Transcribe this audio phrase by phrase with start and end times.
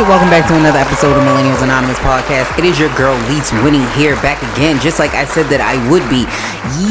[0.00, 2.58] right, welcome back to another episode of Millennials Anonymous podcast.
[2.58, 5.76] It is your girl Lease Winning here, back again, just like I said that I
[5.90, 6.26] would be.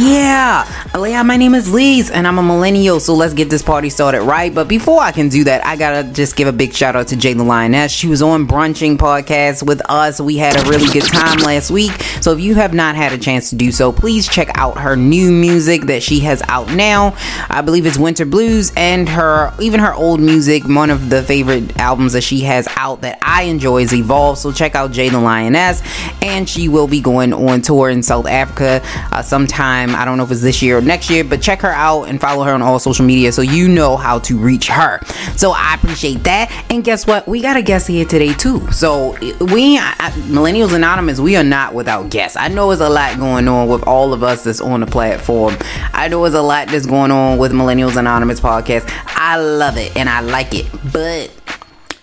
[0.02, 0.66] Yeah,
[1.04, 3.00] yeah, my name is Lease, and I'm a millennial.
[3.00, 4.54] So let's get this party started, right?
[4.54, 7.16] But before I can do that, I gotta just give a big shout out to
[7.16, 7.92] Jay the Lioness.
[7.92, 10.20] She was on brunching podcast with us.
[10.20, 11.92] We had a really good time last week.
[12.22, 14.96] So if you have not had a chance to do so, please check out her
[14.96, 17.16] new music that she has out now.
[17.50, 20.64] I believe it's Winter Blues and her even her old music.
[20.66, 24.38] One of the favorite albums that she has out that I enjoy is Evolve.
[24.38, 25.82] So check out Jay the Lioness,
[26.22, 28.82] and she will be going on tour in South Africa
[29.12, 29.96] uh, sometime.
[29.96, 32.20] I don't know if it's this year or next year, but check her out and
[32.20, 35.00] follow her on all social media so you know how to reach her.
[35.36, 36.52] So I appreciate that.
[36.70, 37.28] And guess what?
[37.28, 38.72] We got a guest here today too.
[38.72, 42.38] So we I, Millennials Anonymous, we are not without guests.
[42.38, 45.56] I know there's a lot going on with all of us that's on the platform.
[45.94, 48.86] I know there's a lot that's going on with Millennials Anonymous podcast.
[49.08, 51.32] I love it and I like it, but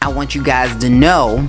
[0.02, 1.48] I want you guys to know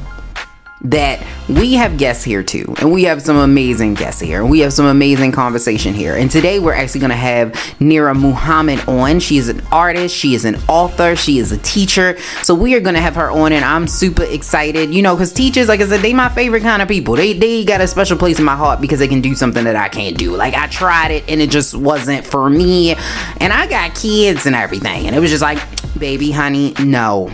[0.82, 4.60] that we have guests here too, and we have some amazing guests here, and we
[4.60, 6.16] have some amazing conversation here.
[6.16, 9.20] And today we're actually going to have Nerra Muhammad on.
[9.20, 12.20] She is an artist, she is an author, she is a teacher.
[12.44, 14.94] So we are going to have her on, and I'm super excited.
[14.94, 17.16] You know, because teachers, like I said, they my favorite kind of people.
[17.16, 19.76] They they got a special place in my heart because they can do something that
[19.76, 20.36] I can't do.
[20.36, 22.92] Like I tried it, and it just wasn't for me.
[23.40, 25.58] And I got kids and everything, and it was just like,
[25.98, 27.32] baby, honey, no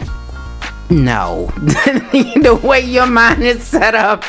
[0.89, 1.51] no.
[1.55, 4.23] the way your mind is set up,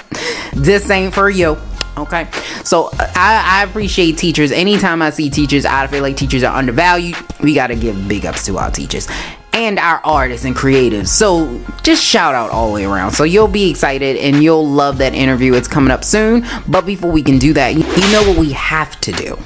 [0.53, 1.57] this ain't for you.
[1.97, 2.29] Okay,
[2.65, 4.53] so I, I, appreciate teachers.
[4.53, 7.17] Anytime I see teachers, I feel like teachers are undervalued.
[7.41, 9.07] We got to give big ups to our teachers
[9.53, 11.09] and our artists and creatives.
[11.09, 13.13] So just shout out all the way around.
[13.13, 15.55] So you'll be excited and you'll love that interview.
[15.55, 16.47] It's coming up soon.
[16.67, 19.39] But before we can do that, you know what we have to do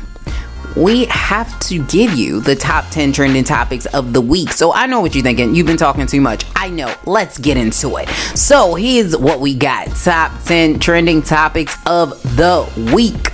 [0.76, 4.52] we have to give you the top 10 trending topics of the week.
[4.52, 5.54] So I know what you're thinking.
[5.54, 6.44] You've been talking too much.
[6.56, 6.94] I know.
[7.06, 8.08] Let's get into it.
[8.36, 13.33] So here's what we got top 10 trending topics of the week.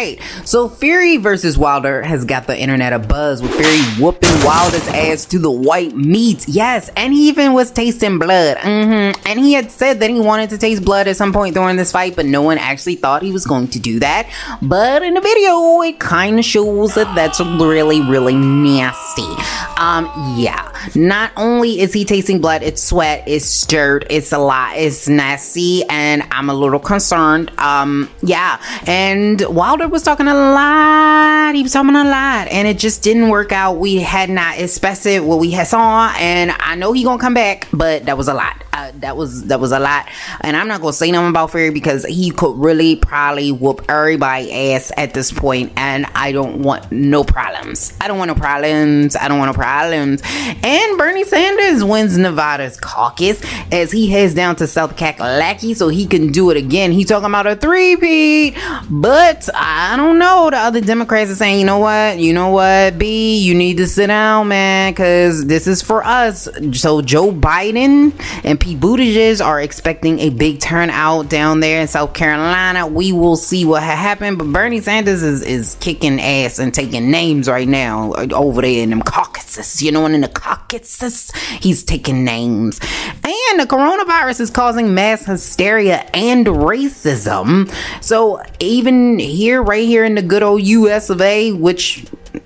[0.00, 0.18] Right.
[0.46, 5.26] So Fury versus Wilder has got the internet a buzz with Fury whooping Wilder's ass
[5.26, 6.48] to the white meat.
[6.48, 8.56] Yes, and he even was tasting blood.
[8.56, 9.20] Mm-hmm.
[9.26, 11.92] And he had said that he wanted to taste blood at some point during this
[11.92, 14.30] fight, but no one actually thought he was going to do that.
[14.62, 19.28] But in the video, it kind of shows that that's really, really nasty.
[19.76, 20.66] Um, yeah.
[20.94, 25.82] Not only is he tasting blood, it's sweat, it's dirt, it's a lot, it's nasty,
[25.90, 27.52] and I'm a little concerned.
[27.58, 28.62] Um, yeah.
[28.86, 31.54] And Wilder was talking a lot.
[31.54, 33.74] He was talking a lot, and it just didn't work out.
[33.74, 37.66] We had not expected what we had saw, and I know he gonna come back,
[37.72, 38.62] but that was a lot.
[38.72, 40.06] Uh, that was that was a lot,
[40.42, 44.52] and I'm not gonna say nothing about Fury because he could really probably whoop everybody
[44.72, 47.92] ass at this point, and I don't want no problems.
[48.00, 49.16] I don't want no problems.
[49.16, 50.22] I don't want no problems.
[50.62, 53.42] And Bernie Sanders wins Nevada's caucus
[53.72, 56.92] as he heads down to South Kakalaki so he can do it again.
[56.92, 58.56] He talking about a three-peat,
[58.88, 60.48] but I don't know.
[60.50, 63.86] The other Democrats are saying, you know what, you know what, B, you need to
[63.86, 66.48] sit down, man, because this is for us.
[66.72, 68.12] So Joe Biden
[68.44, 72.86] and Pete Buttigieg are expecting a big turnout down there in South Carolina.
[72.86, 77.10] We will see what ha- happened, but Bernie Sanders is, is kicking ass and taking
[77.10, 79.82] names right now uh, over there in them caucuses.
[79.82, 81.30] You know, and in the caucuses,
[81.60, 82.80] he's taking names.
[83.22, 87.72] And the coronavirus is causing mass hysteria and racism.
[88.02, 92.04] So even here, right here in the good old US of A, which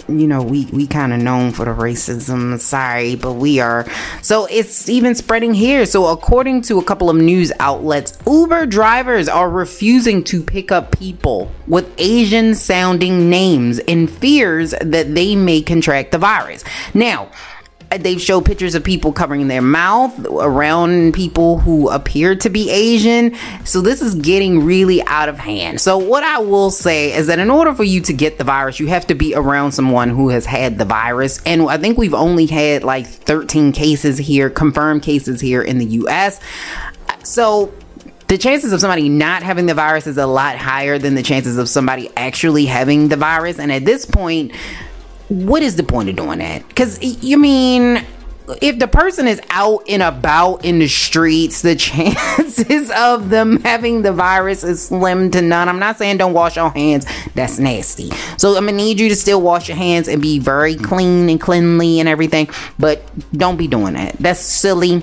[0.09, 3.87] you know we we kind of known for the racism sorry but we are.
[4.21, 5.87] So it's even spreading here.
[5.87, 10.99] So according to a couple of news outlets uber drivers are refusing to pick up
[10.99, 16.63] people with asian sounding names in fears that they may contract the virus.
[16.93, 17.31] Now
[17.91, 23.37] they've showed pictures of people covering their mouth around people who appear to be Asian.
[23.65, 25.81] So this is getting really out of hand.
[25.81, 28.81] So what I will say is that in order for you to get the virus,
[28.81, 31.41] you have to be around someone who has had the virus.
[31.45, 35.87] And I think we've only had like 13 cases here, confirmed cases here in the
[35.87, 36.41] US.
[37.23, 37.73] So
[38.29, 41.59] the chances of somebody not having the virus is a lot higher than the chances
[41.59, 43.59] of somebody actually having the virus.
[43.59, 44.53] And at this point,
[45.29, 46.67] what is the point of doing that?
[46.69, 48.05] Because you mean
[48.61, 54.03] if the person is out and about in the streets, the chances of them having
[54.03, 55.69] the virus is slim to none.
[55.69, 57.07] I'm not saying don't wash your hands.
[57.35, 58.11] That's nasty.
[58.37, 61.41] So I'm gonna need you to still wash your hands and be very clean and
[61.41, 62.49] cleanly and everything.
[62.79, 64.17] But don't be doing that.
[64.19, 65.03] That's silly.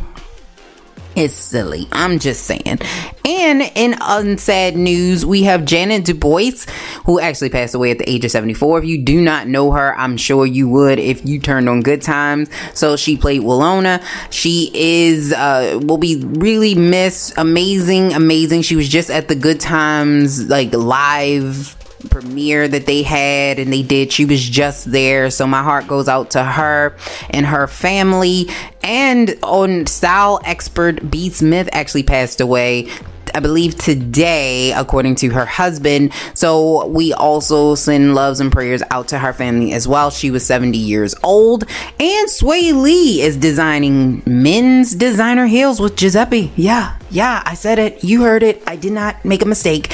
[1.15, 1.87] It's silly.
[1.91, 2.79] I'm just saying.
[3.25, 6.65] And in unsad news, we have Ja'Net DuBois,
[7.05, 8.79] who actually passed away at the age of 74.
[8.79, 12.01] If you do not know her, I'm sure you would if you turned on Good
[12.01, 12.49] Times.
[12.73, 14.01] So she played Willona.
[14.29, 17.33] She is, uh, will be really missed.
[17.37, 18.61] Amazing, amazing.
[18.61, 21.75] She was just at the Good Times, like, live
[22.09, 24.11] premiere that they had and they did.
[24.11, 25.29] She was just there.
[25.29, 26.95] So my heart goes out to her
[27.29, 28.49] and her family.
[28.83, 31.29] And on style expert B.
[31.29, 32.89] Smith actually passed away.
[33.33, 36.13] I believe today, according to her husband.
[36.33, 40.09] So we also send loves and prayers out to her family as well.
[40.09, 41.63] She was 70 years old.
[41.99, 46.51] And Swae Lee is designing men's designer heels with Giuseppe.
[46.55, 48.03] Yeah, yeah, I said it.
[48.03, 48.63] You heard it.
[48.67, 49.91] I did not make a mistake.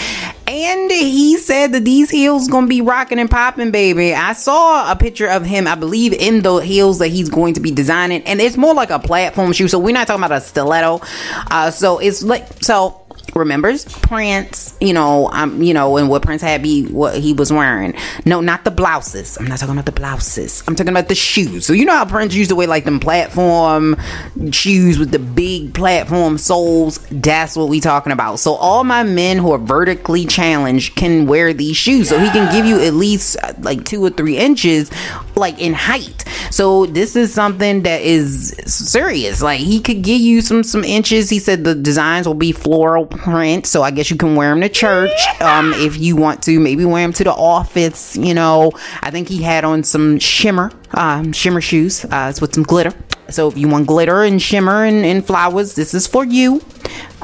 [0.48, 4.14] And he said that these heels gonna be rocking and popping, baby.
[4.14, 7.60] I saw a picture of him, I believe, in the heels that he's going to
[7.60, 9.68] be designing, and it's more like a platform shoe.
[9.68, 11.02] So we're not talking about a stiletto.
[11.52, 13.02] Uh, so it's like so
[13.36, 17.52] remembers Prince, you know, um, you know, and what Prince had be what he was
[17.52, 17.94] wearing.
[18.26, 19.38] No, not the blouses.
[19.38, 20.64] I'm not talking about the blouses.
[20.68, 21.66] I'm talking about the shoes.
[21.66, 23.96] So you know how Prince used to wear like them platform
[24.52, 27.00] shoes with the big platform soles.
[27.12, 28.40] That's what we talking about.
[28.40, 32.10] So all my men who are vertically challenged can wear these shoes.
[32.10, 34.92] So he can give you at least uh, like two or three inches,
[35.36, 36.26] like in height.
[36.52, 39.42] So this is something that is serious.
[39.42, 41.30] Like he could give you some some inches.
[41.30, 44.62] He said the designs will be floral print, so I guess you can wear them
[44.62, 46.60] to church um, if you want to.
[46.60, 48.16] Maybe wear them to the office.
[48.16, 48.72] You know,
[49.02, 52.94] I think he had on some shimmer, um, shimmer shoes uh, with some glitter.
[53.30, 56.62] So if you want glitter and shimmer and, and flowers, this is for you.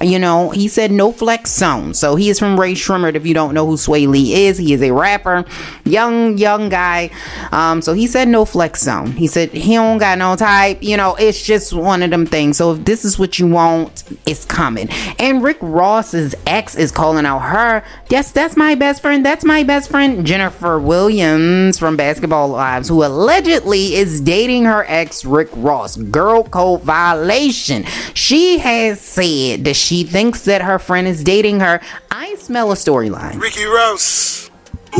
[0.03, 1.93] You know, he said no flex zone.
[1.93, 3.15] So he is from Rae Sremmurd.
[3.15, 5.45] If you don't know who Swae Lee is, he is a rapper,
[5.85, 7.09] young, young guy.
[7.51, 9.13] Um, so he said no flex zone.
[9.13, 10.79] He said he don't got no type.
[10.81, 12.57] You know, it's just one of them things.
[12.57, 14.89] So if this is what you want, it's coming.
[15.19, 17.83] And Rick Ross's ex is calling out her.
[18.09, 19.25] Yes, that's my best friend.
[19.25, 25.23] That's my best friend, Jennifer Williams from Basketball Wives, who allegedly is dating her ex,
[25.23, 25.95] Rick Ross.
[25.95, 27.83] Girl code violation.
[28.13, 31.79] She has said that she thinks that her friend is dating her.
[32.09, 33.39] I smell a storyline.
[33.39, 34.49] Ricky Ross.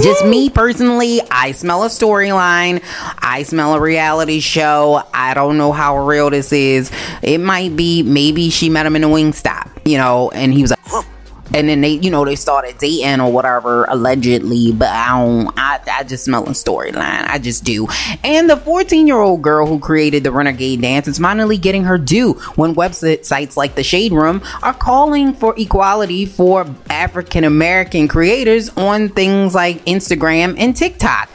[0.02, 2.84] Just me personally, I smell a storyline.
[3.20, 5.04] I smell a reality show.
[5.14, 6.92] I don't know how real this is.
[7.22, 10.72] It might be, maybe she met him in a Wingstop, you know, and he was
[10.72, 11.06] like,
[11.54, 14.72] and then they, you know, they started dating or whatever allegedly.
[14.72, 17.28] But I don't, I, I just smell a storyline.
[17.28, 17.88] I just do.
[18.24, 21.98] And the 14 year old girl who created the Renegade Dance is finally getting her
[21.98, 28.70] due when websites like the Shade Room are calling for equality for African American creators
[28.70, 31.30] on things like Instagram and TikTok.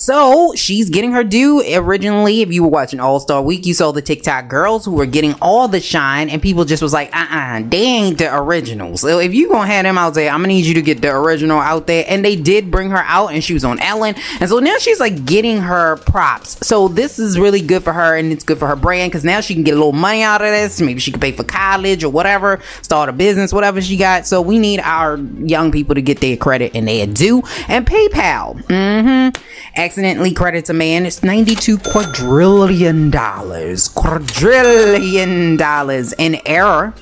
[0.00, 1.62] So she's getting her due.
[1.76, 5.04] Originally, if you were watching All Star Week, you saw the TikTok girls who were
[5.04, 8.34] getting all the shine, and people just was like, uh uh-uh, uh they ain't the
[8.34, 9.02] originals.
[9.02, 11.10] So if you gonna have them out there, I'm gonna need you to get the
[11.10, 12.06] original out there.
[12.08, 14.14] And they did bring her out, and she was on Ellen.
[14.40, 16.66] And so now she's like getting her props.
[16.66, 19.42] So this is really good for her, and it's good for her brand because now
[19.42, 20.80] she can get a little money out of this.
[20.80, 24.26] Maybe she can pay for college or whatever, start a business, whatever she got.
[24.26, 27.42] So we need our young people to get their credit and their due.
[27.68, 28.64] And PayPal.
[28.64, 29.40] Mm hmm
[29.90, 33.88] accidentally credits a man it's 92 quadrillion dollars.
[33.88, 36.94] Quadrillion dollars in error.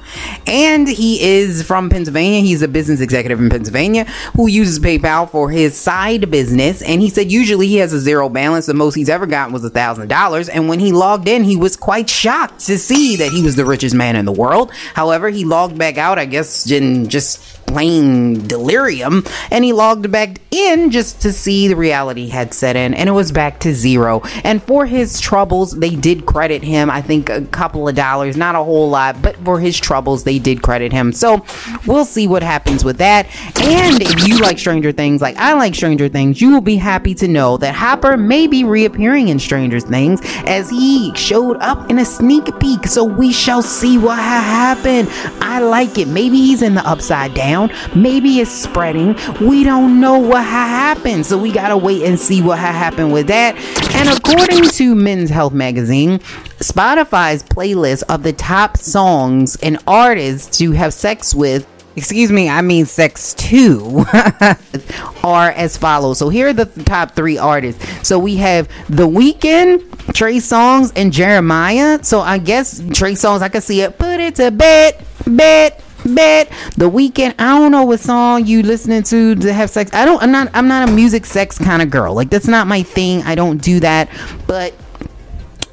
[0.46, 2.40] And he is from pennsylvania.
[2.40, 4.04] He's a business executive in pennsylvania
[4.34, 6.80] who uses paypal for his side business.
[6.80, 8.64] And he said usually he has a zero balance.
[8.64, 10.48] The most he's ever gotten was a thousand dollars.
[10.48, 13.66] And when he logged in he was quite shocked to see that he was the
[13.66, 14.72] richest man in the world.
[14.94, 20.40] However he logged back out i guess in just plain delirium and he logged back
[20.50, 24.20] in just to see the reality had set in and it was back to zero.
[24.44, 28.54] And for his troubles they did credit him i think a couple of dollars not
[28.54, 31.12] a whole lot but for his troubles they did credit him.
[31.12, 31.44] So
[31.86, 33.26] we'll see what happens with that.
[33.60, 37.14] And if you like stranger things like i like stranger things you will be happy
[37.16, 41.98] to know that hopper may be reappearing in stranger things as he showed up in
[41.98, 42.86] a sneak peek.
[42.86, 45.08] So we shall see what ha- happened.
[45.42, 46.08] I like it.
[46.08, 47.57] Maybe he's in the upside down
[47.94, 49.16] Maybe it's spreading.
[49.40, 51.26] We don't know what ha- happened.
[51.26, 53.56] So we gotta wait and see what ha- happened with that.
[53.94, 56.20] And according to Men's Health magazine,
[56.60, 62.62] Spotify's playlist of the top songs and artists to have sex with excuse me, I
[62.62, 64.04] mean sex two,
[65.24, 66.18] are as follows.
[66.18, 68.06] So here are the top three artists.
[68.06, 72.04] So we have The Weeknd, Trey Songz, and Jeremih.
[72.04, 73.98] So I guess Trey Songz, I can see it.
[73.98, 75.82] Put it to bed, bed,
[76.14, 76.48] bed.
[76.76, 77.34] The Weeknd.
[77.38, 79.90] I don't know what song you listening to to have sex.
[79.92, 80.22] I don't.
[80.22, 80.50] I'm not.
[80.54, 82.14] I'm not a music sex kind of girl.
[82.14, 83.22] Like that's not my thing.
[83.22, 84.08] I don't do that.
[84.46, 84.74] But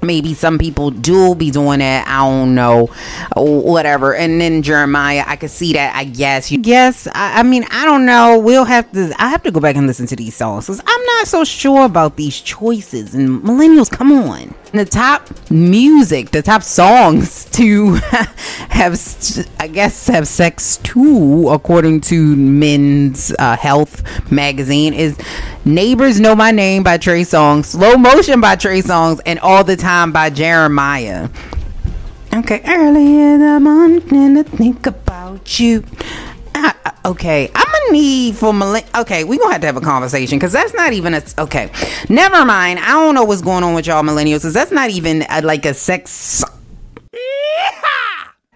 [0.05, 2.85] maybe some people do be doing that i don't know
[3.35, 7.65] whatever and then Jeremih i could see that i guess you guess I, I, mean
[7.71, 10.35] i don't know we'll have to i have to go back and listen to these
[10.35, 16.31] songs i'm not so sure about these choices and millennials come on the top music
[16.31, 17.93] the top songs to
[18.69, 18.93] have
[19.59, 25.17] i guess have sex too according to men's uh, health magazine is
[25.65, 29.75] neighbors know my name by trey songz slow motion by trey songz and all the
[29.75, 31.29] time by Jeremih.
[32.33, 35.83] Okay, early in the morning to think about you.
[37.05, 40.51] Okay, I'm gonna need for millenn- Okay, we gonna have to have a conversation because
[40.51, 41.21] that's not even a.
[41.37, 41.69] Okay,
[42.09, 42.79] never mind.
[42.79, 45.67] I don't know what's going on with y'all millennials because that's not even a, like
[45.67, 46.43] a sex.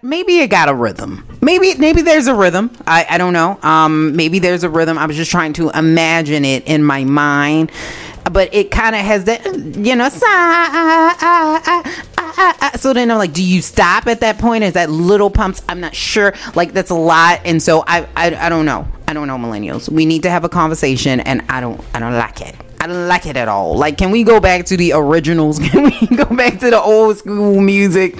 [0.02, 1.24] Maybe it got a rhythm.
[1.42, 2.70] Maybe maybe there's a rhythm.
[2.88, 3.56] I, I don't know.
[3.62, 4.98] Um, maybe there's a rhythm.
[4.98, 7.70] I was just trying to imagine it in my mind
[8.32, 12.04] but it kind of has that, you know, ah, ah, ah.
[12.76, 14.64] So then I'm like, do you stop at that point?
[14.64, 15.62] Is that little pumps?
[15.68, 16.34] I'm not sure.
[16.54, 18.86] Like that's a lot, and so I, I, I don't know.
[19.08, 19.88] I don't know millennials.
[19.88, 22.54] We need to have a conversation, and I don't, I don't like it.
[22.82, 23.76] I don't like it at all.
[23.76, 25.58] Like, can we go back to the originals?
[25.70, 28.14] Can we go back to the old school music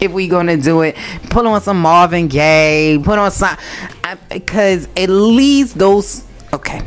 [0.00, 0.96] if we gonna do it?
[1.28, 2.98] Put on some Marvin Gaye.
[3.02, 3.56] Put on some,
[4.30, 6.24] because at least those.
[6.54, 6.80] Okay,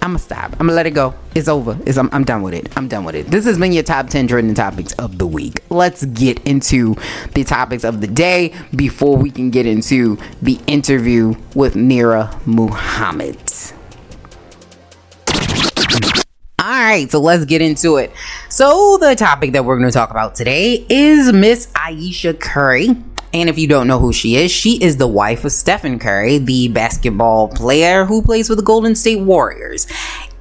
[0.00, 0.52] I'm gonna stop.
[0.52, 1.14] I'm gonna let it go.
[1.34, 1.78] It's over.
[1.84, 2.70] It's, I'm, I'm done with it.
[2.76, 3.26] I'm done with it.
[3.26, 5.60] This has been your top 10 trending topics of the week.
[5.70, 6.94] Let's get into
[7.34, 13.38] the topics of the day before we can get into the interview with Nerra Muhammad.
[16.60, 18.12] All right, so let's get into it.
[18.50, 22.88] So, the topic that we're going to talk about today is Miss Ayesha Curry.
[23.32, 26.38] And if you don't know who she is, she is the wife of Stephen Curry,
[26.38, 29.86] the basketball player who plays for the Golden State Warriors.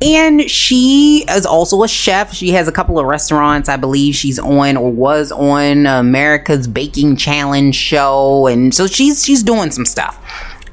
[0.01, 2.34] And she is also a chef.
[2.34, 3.67] She has a couple of restaurants.
[3.67, 8.48] I believe she's on or was on America's Baking Challenge show.
[8.48, 10.24] And so she's she's doing some stuff.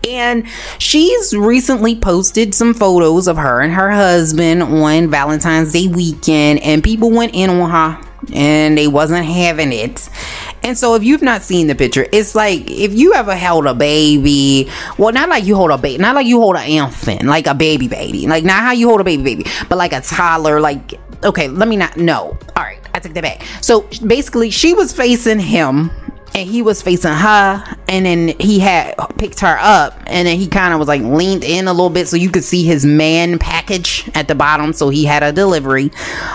[0.06, 0.47] And
[0.78, 6.85] she's recently posted some photos of her and her husband on Valentine's Day weekend, and
[6.85, 10.09] people went in on her and they wasn't having it.
[10.62, 13.75] And so if you've not seen the picture, it's like if you ever held a
[13.75, 17.47] baby, well, not like you hold a baby, not like you hold an infant, like
[17.47, 20.61] a baby baby, like not how you hold a baby baby, but like a toddler,
[20.61, 22.38] like okay, let me not no.
[22.57, 23.43] All right, I take that back.
[23.61, 25.90] So basically, she was facing him
[26.35, 30.49] and he was facing her and then he had picked her up and then he
[30.49, 33.38] kind of was like leaned in a little bit so you could see his man
[33.38, 34.73] package at the bottom.
[34.73, 35.93] So he had a delivery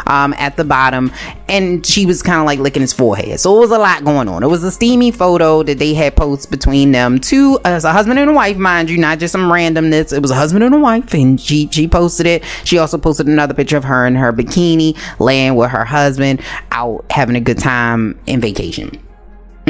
[0.07, 1.11] um, at the bottom
[1.49, 3.41] and she was kind of like licking his forehead.
[3.41, 4.41] So it was a lot going on.
[4.41, 7.19] It was a steamy photo that they had posted between them.
[7.19, 10.13] Two as a husband and a wife mind you not just some randomness.
[10.13, 12.45] It was a husband and a wife and she she posted it.
[12.63, 16.41] She also posted another picture of her in her bikini laying with her husband
[16.71, 18.97] out having a good time in vacation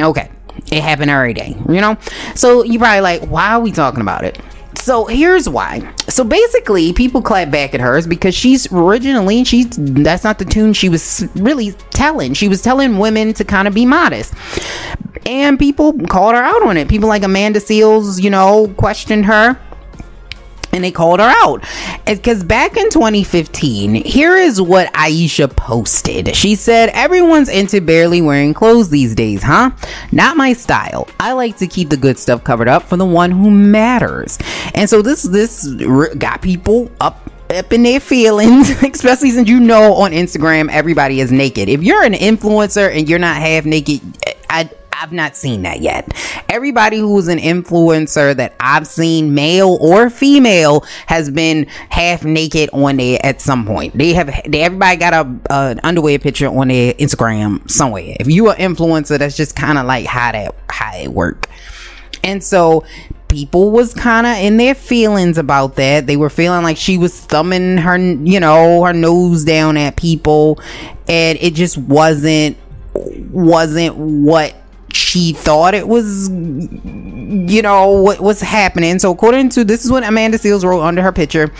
[0.03, 0.29] Okay.
[0.71, 1.97] It happened every day, you know?
[2.35, 4.39] So you probably like, why are we talking about it?
[4.75, 5.93] So here's why.
[6.07, 10.73] So basically, people clap back at hers because she's originally she's that's not the tune
[10.73, 12.33] she was really telling.
[12.33, 14.33] She was telling women to kind of be modest.
[15.25, 16.87] And people called her out on it.
[16.87, 19.59] People like Amanda Seales, you know, questioned her
[20.71, 21.63] and they called her out.
[22.05, 26.35] Because back in 2015 here is what ayesha posted.
[26.35, 29.71] She said everyone's into barely wearing clothes these days huh?
[30.11, 31.07] Not my style.
[31.19, 34.37] I like to keep the good stuff covered up for the one who matters.
[34.73, 35.67] And so this this
[36.15, 41.31] got people up up in their feelings, especially since you know on Instagram everybody is
[41.31, 41.69] naked.
[41.69, 44.01] If you're an influencer and you're not half naked,
[44.49, 44.69] I
[45.01, 46.13] I've not seen that yet.
[46.49, 52.97] Everybody who's an influencer that I've seen, male or female, has been half naked on
[52.97, 53.97] there at some point.
[53.97, 58.17] They have they, everybody got a an underwear picture on their Instagram somewhere.
[58.19, 61.47] If you are influencer, that's just kind of like how that how it work.
[62.21, 62.83] And so
[63.29, 66.07] people was kind of in their feelings about that.
[66.07, 70.59] They were feeling like she was thumbing her, you know, her nose down at people,
[71.07, 72.57] and it just wasn't
[73.31, 74.55] wasn't what
[74.93, 80.03] she thought it was you know what was happening so according to this is what
[80.03, 81.51] amanda Seales wrote under her picture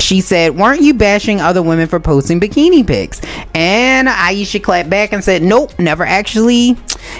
[0.00, 3.20] she said, Weren't you bashing other women for posting bikini pics?
[3.54, 6.76] And Ayesha clapped back and said, Nope, never actually.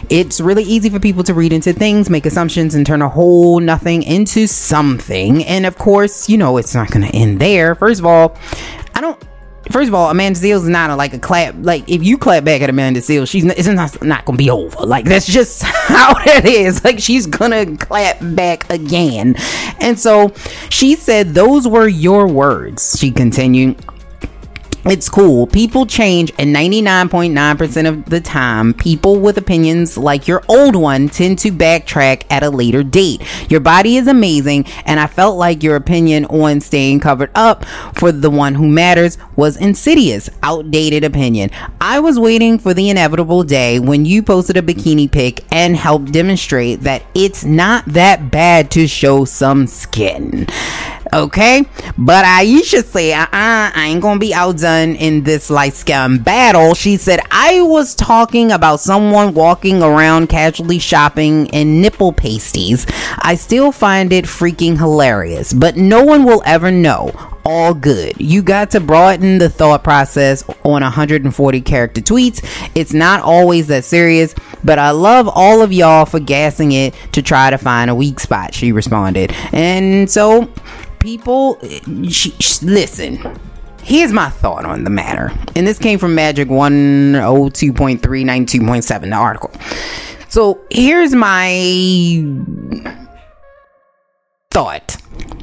[0.09, 3.61] It's really easy for people to read into things, make assumptions, and turn a whole
[3.61, 5.45] nothing into something.
[5.45, 7.75] And of course, you know, it's not going to end there.
[7.75, 8.39] First of all,
[8.95, 9.21] I don't
[9.71, 11.55] First of all, Amanda Seales is not a, like a clap.
[11.59, 14.51] Like if you clap back at Amanda Seales, she's not, it's not not gonna be
[14.51, 14.87] over.
[14.87, 16.85] Like that's just how it is.
[16.85, 19.35] Like she's gonna clap back again.
[19.81, 20.33] And so
[20.71, 23.79] she said, "Those were your words." She continued.
[24.85, 25.47] It's cool.
[25.47, 31.39] People change, and 99.9% of the time, people with opinions like your old one tend
[31.41, 33.23] to backtrack at a later date.
[33.51, 37.65] Your body is amazing, and I felt like your opinion on staying covered up
[37.97, 41.51] for the one who matters was insidious, outdated opinion.
[41.81, 46.13] I was waiting for the inevitable day when you posted a bikini pic and helped
[46.13, 50.47] demonstrate that it's not that bad to show some skin.
[51.13, 51.65] Okay,
[51.97, 56.75] but Ayesha said, uh uh I ain't gonna be outdone in this light skin battle.
[56.75, 62.87] She said, I was talking about someone walking around casually shopping in nipple pasties.
[63.21, 67.13] I still find it freaking hilarious, but no one will ever know
[67.49, 68.13] all good.
[68.21, 72.45] You got to broaden the thought process on 140 character tweets.
[72.75, 77.23] It's not always that serious, but I love all of y'all for gassing it to
[77.23, 79.33] try to find a weak spot, she responded.
[79.53, 80.53] And so
[80.99, 81.59] people
[82.63, 83.39] listen
[83.83, 85.33] here's my thought on the matter.
[85.57, 89.51] And this came from magic 102.392.7 the article.
[90.29, 92.23] So here's my
[94.51, 94.99] thought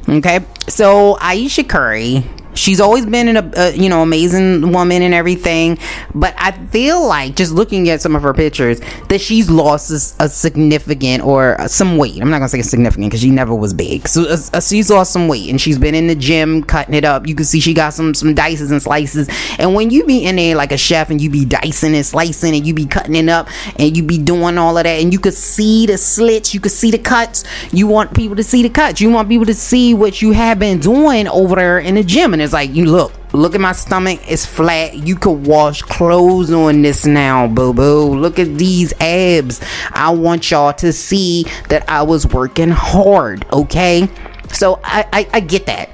[0.08, 0.40] okay?
[0.68, 2.24] So ayesha curry
[2.56, 5.78] she's always been a, a, you know amazing woman and everything
[6.14, 10.24] but i feel like just looking at some of her pictures that she's lost a,
[10.24, 12.20] a significant or some weight.
[12.20, 14.08] I'm not gonna say significant because she never was big.
[14.08, 17.26] So uh, she's lost some weight and she's been in the gym cutting it up.
[17.26, 19.28] You can see she got some some dices and slices.
[19.58, 22.54] And when you be in there like a chef and you be dicing and slicing
[22.54, 23.48] and you be cutting it up
[23.78, 26.72] and you be doing all of that and you could see the slits you could
[26.72, 29.00] see the cuts you want people to see the cuts.
[29.00, 32.32] You want people to see what you have been doing over there in the gym
[32.32, 34.94] and it's like you look look at my stomach it's flat.
[34.94, 39.60] You could wash clothes on this now boo boo look at these abs.
[39.90, 44.08] I want y'all to see that i was working hard okay?
[44.52, 45.90] So i i, I get that.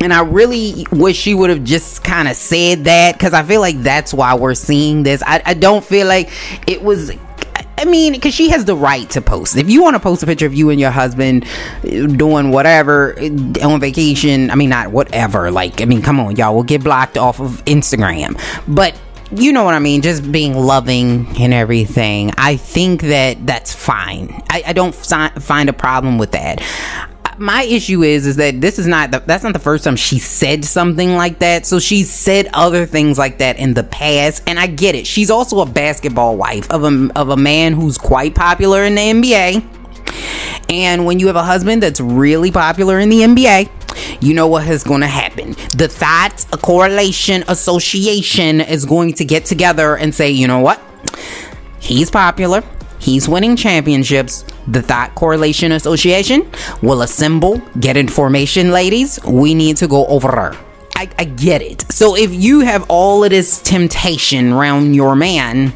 [0.00, 3.62] And I really wish she would have just kind of said that because I feel
[3.62, 5.22] like that's why we're seeing this.
[5.24, 6.30] I, I don't feel like
[6.66, 7.12] it was
[7.84, 9.58] I mean, because she has the right to post.
[9.58, 11.44] If you want to post a picture of you and your husband
[11.84, 13.28] eh, doing whatever eh,
[13.62, 15.50] on vacation, I mean, not whatever.
[15.50, 18.40] Like, I mean, come on, y'all will get blocked off of Instagram.
[18.66, 18.98] But
[19.30, 22.32] you know what I mean, just being loving and everything.
[22.38, 24.42] I think that that's fine.
[24.48, 26.62] I, I don't find a problem with that
[27.38, 30.18] my issue is is that this is not the, that's not the first time she
[30.18, 31.66] said something like that.
[31.66, 35.06] So she's said other things like that in the past, and I get it.
[35.06, 39.00] She's also a basketball wife of a of a man who's quite popular in the
[39.02, 39.64] NBA.
[40.68, 44.66] And when you have a husband that's really popular in the NBA, you know what
[44.66, 45.52] is going to happen.
[45.76, 50.80] The thought, a correlation, association is going to get together and say, you know what?
[51.80, 52.62] He's popular.
[53.04, 54.46] He's winning championships.
[54.66, 59.22] The Thought Correlation Association will assemble, get information, ladies.
[59.26, 60.56] We need to go over her.
[60.96, 61.84] I, I get it.
[61.92, 65.74] So if you have all of this temptation around your man,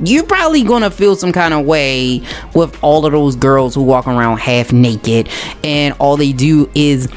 [0.00, 2.22] you're probably gonna feel some kind of way
[2.54, 5.30] with all of those girls who walk around half naked
[5.64, 7.08] and all they do is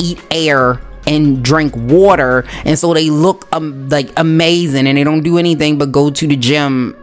[0.00, 5.22] eat air and drink water and so they look um, like amazing and they don't
[5.22, 6.94] do anything but go to the gym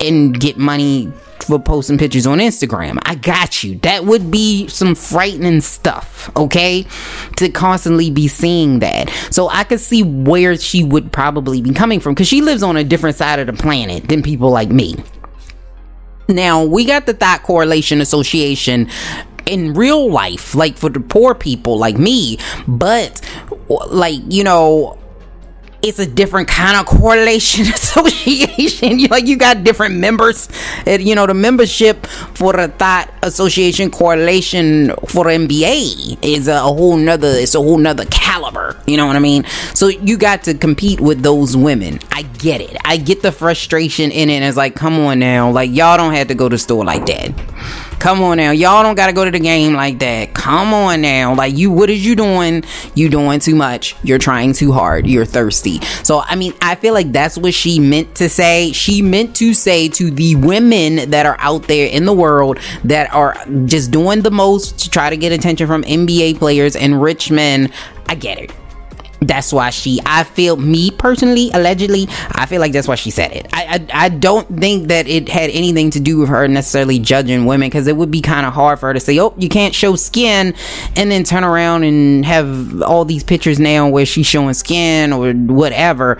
[0.00, 2.98] and get money for posting pictures on Instagram.
[3.02, 3.76] I got you.
[3.78, 6.86] That would be some frightening stuff, okay?
[7.36, 9.10] To constantly be seeing that.
[9.30, 12.76] So I could see where she would probably be coming from because she lives on
[12.76, 14.96] a different side of the planet than people like me.
[16.28, 18.88] Now, we got the Thought Correlation Association
[19.46, 23.20] in real life, like for the poor people like me, but
[23.88, 24.99] like, you know,
[25.82, 28.98] it's a different kind of correlation association.
[28.98, 30.48] you like you got different members.
[30.86, 36.96] And, you know, the membership for the thought association correlation for NBA is a whole
[36.96, 38.80] nother it's a whole nother caliber.
[38.86, 39.44] You know what I mean?
[39.74, 41.98] So you got to compete with those women.
[42.12, 42.76] I get it.
[42.84, 44.34] I get the frustration in it.
[44.34, 45.50] And it's like, come on now.
[45.50, 47.89] Like y'all don't have to go to store like that.
[48.00, 48.50] Come on now.
[48.50, 50.32] Y'all don't gotta go to the game like that.
[50.32, 51.34] Come on now.
[51.34, 52.64] Like you what is you doing?
[52.94, 53.94] You doing too much.
[54.02, 55.06] You're trying too hard.
[55.06, 55.80] You're thirsty.
[56.02, 58.72] So I mean, I feel like that's what she meant to say.
[58.72, 63.12] She meant to say to the women that are out there in the world that
[63.12, 63.36] are
[63.66, 67.70] just doing the most to try to get attention from NBA players and rich men.
[68.08, 68.50] I get it
[69.22, 73.30] that's why she i feel me personally allegedly i feel like that's why she said
[73.32, 73.46] it.
[73.52, 77.44] I i, I don't think that it had anything to do with her necessarily judging
[77.44, 79.74] women because it would be kind of hard for her to say oh you can't
[79.74, 80.54] show skin
[80.96, 85.32] and then turn around and have all these pictures now where she's showing skin or
[85.32, 86.18] whatever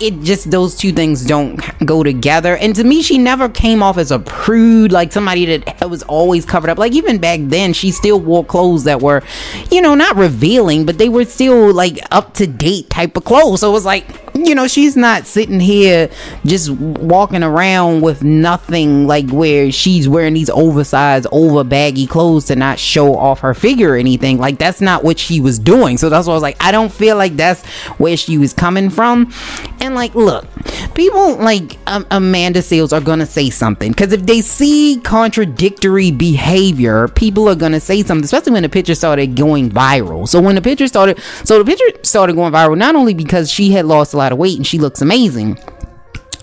[0.00, 2.56] it just those two things don't go together.
[2.56, 6.44] And to me, she never came off as a prude, like somebody that was always
[6.44, 6.78] covered up.
[6.78, 9.22] Like even back then, she still wore clothes that were,
[9.70, 13.60] you know, not revealing, but they were still like up to date type of clothes.
[13.60, 16.10] So it was like you know, she's not sitting here
[16.44, 22.56] just walking around with nothing like where she's wearing these oversized, over baggy clothes to
[22.56, 24.38] not show off her figure or anything.
[24.38, 25.98] Like, that's not what she was doing.
[25.98, 27.64] So that's why I was like, I don't feel like that's
[27.98, 29.32] where she was coming from.
[29.80, 30.46] And like, look,
[30.94, 37.08] people like um, Amanda Seales are gonna say something because if they see contradictory behavior,
[37.08, 40.28] people are gonna say something, especially when the picture started going viral.
[40.28, 43.70] So when the picture started, so the picture started going viral not only because she
[43.70, 45.58] had lost a lot of weight and she looks amazing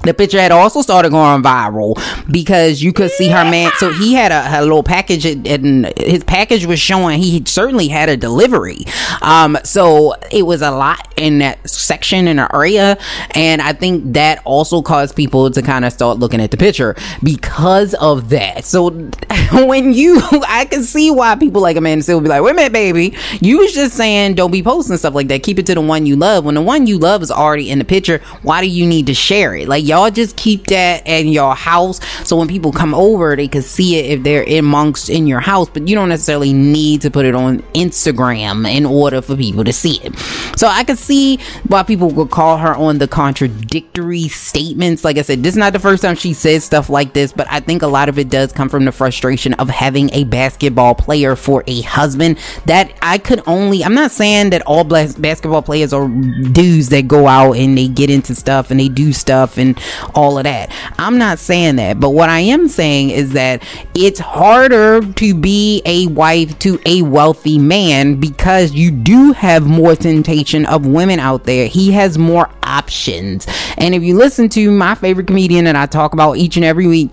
[0.05, 1.95] the picture had also started going viral
[2.31, 3.71] because you could see her man.
[3.77, 8.09] So he had a, a little package, and his package was showing he certainly had
[8.09, 8.85] a delivery.
[9.21, 12.97] Um, so it was a lot in that section in the area,
[13.31, 16.95] and I think that also caused people to kind of start looking at the picture
[17.23, 18.65] because of that.
[18.65, 18.89] So
[19.51, 22.73] when you, I can see why people like Amanda Seales be like, "Wait a minute,
[22.73, 25.43] baby, you was just saying don't be posting stuff like that.
[25.43, 26.45] Keep it to the one you love.
[26.45, 29.13] When the one you love is already in the picture, why do you need to
[29.13, 29.67] share it?
[29.67, 33.47] Like y'all." Y'all just keep that in your house so when people come over they
[33.47, 37.09] can see it if they're amongst in your house but you don't necessarily need to
[37.09, 40.13] put it on instagram in order for people to see it.
[40.57, 45.05] So i can see why people would call her on the contradictory statements.
[45.05, 47.47] Like i said this is not the first time she says stuff like this but
[47.49, 50.93] i think a lot of it does come from the frustration of having a basketball
[50.93, 55.93] player for a husband that i could only i'm not saying that all basketball players
[55.93, 56.09] are
[56.51, 59.79] dudes that go out and they get into stuff and they do stuff and
[60.13, 60.71] all of that.
[60.99, 65.81] I'm not saying that, but what I am saying is that it's harder to be
[65.85, 71.43] a wife to a wealthy man because you do have more temptation of women out
[71.43, 71.67] there.
[71.67, 73.47] He has more options.
[73.77, 76.87] And if you listen to my favorite comedian that I talk about each and every
[76.87, 77.11] week,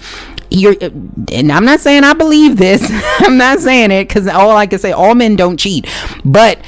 [0.52, 0.76] you're,
[1.32, 2.82] and I'm not saying I believe this.
[3.20, 5.88] I'm not saying it because all I can say, all men don't cheat.
[6.24, 6.60] But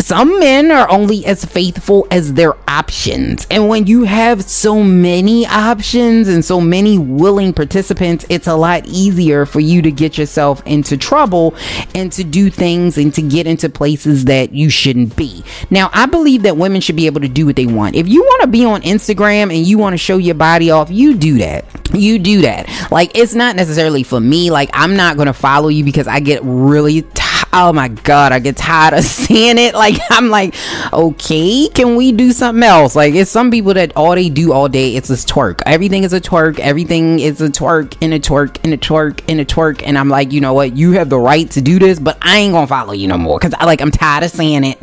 [0.00, 3.46] some men are only as faithful as their options.
[3.50, 8.86] And when you have so many options and so many willing participants, it's a lot
[8.86, 11.54] easier for you to get yourself into trouble
[11.94, 15.44] and to do things and to get into places that you shouldn't be.
[15.70, 17.96] Now, I believe that women should be able to do what they want.
[17.96, 20.90] If you want to be on Instagram and you want to show your body off,
[20.90, 21.64] you do that.
[21.92, 22.68] You do that.
[22.90, 24.50] Like, it's not necessarily for me.
[24.50, 28.32] Like, I'm not going to follow you because I get really tired oh my god,
[28.32, 29.74] I get tired of seeing it.
[29.74, 30.54] Like I'm like,
[30.92, 32.96] okay, can we do something else?
[32.96, 35.62] Like it's some people that all they do all day it's a twerk.
[35.66, 36.58] Everything is a twerk.
[36.58, 39.82] Everything is a twerk and a twerk and a twerk and a twerk.
[39.84, 40.76] And I'm like, you know what?
[40.76, 43.38] You have the right to do this, but I ain't gonna follow you no more
[43.38, 44.78] because I like I'm tired of seeing it.